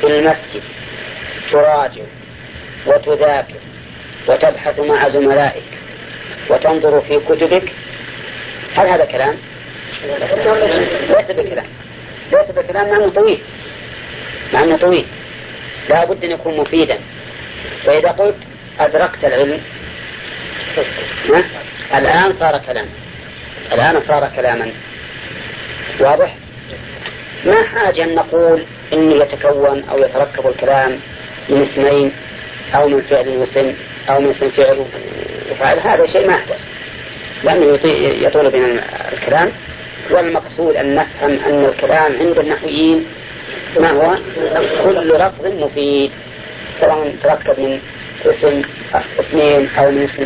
في 0.00 0.06
المسجد 0.06 0.62
تراجع 1.50 2.02
وتذاكر 2.86 3.54
وتبحث 4.28 4.80
مع 4.80 5.08
زملائك 5.08 5.62
وتنظر 6.50 7.00
في 7.00 7.20
كتبك 7.20 7.72
هل 8.76 8.86
هذا 8.86 9.04
كلام؟ 9.04 9.36
ليس 11.08 11.30
بكلام. 11.30 11.66
ليس 12.32 12.50
بكلام 12.56 12.90
مع 12.90 12.96
أنه 12.96 13.08
طويل. 13.08 13.38
مع 14.52 14.62
أنه 14.62 14.76
طويل. 14.76 15.06
لا 15.88 16.04
بد 16.04 16.24
أن 16.24 16.30
يكون 16.30 16.56
مفيدا. 16.56 16.98
فإذا 17.84 18.08
قلت 18.08 18.36
أدركت 18.80 19.24
العلم 19.24 19.60
الآن 21.94 22.34
صار 22.40 22.58
كلاما 22.58 22.88
الآن 23.72 24.02
صار 24.08 24.30
كلاما. 24.36 24.72
واضح؟ 26.00 26.34
ما 27.44 27.62
حاجة 27.62 28.04
أن 28.04 28.14
نقول 28.14 28.64
إنه 28.92 29.14
يتكون 29.14 29.84
أو 29.90 29.98
يتركب 29.98 30.46
الكلام 30.46 31.00
من 31.48 31.62
اسمين 31.62 32.12
أو 32.74 32.88
من 32.88 33.02
فعل 33.02 33.28
واسم 33.28 33.74
أو 34.08 34.20
من 34.20 34.30
اسم 34.30 34.50
فعل 34.50 34.86
وفعل 35.50 35.78
هذا 35.78 36.06
شيء 36.06 36.26
ما 36.26 36.34
يحتاج. 36.34 36.58
لأنه 37.44 37.78
يطول 38.26 38.50
بنا 38.50 38.84
الكلام. 39.12 39.52
والمقصود 40.10 40.76
أن 40.76 40.94
نفهم 40.94 41.30
أن 41.46 41.64
الكلام 41.64 42.12
عند 42.20 42.38
النحويين 42.38 43.06
ما 43.80 43.90
هو؟ 43.90 44.16
كل 44.84 45.08
لفظ 45.08 45.46
مفيد 45.46 46.10
سواء 46.80 47.14
تركب 47.22 47.60
من 47.60 47.80
اسم 48.26 48.62
اسمين 49.20 49.68
أو 49.78 49.90
من 49.90 50.02
اسم 50.02 50.22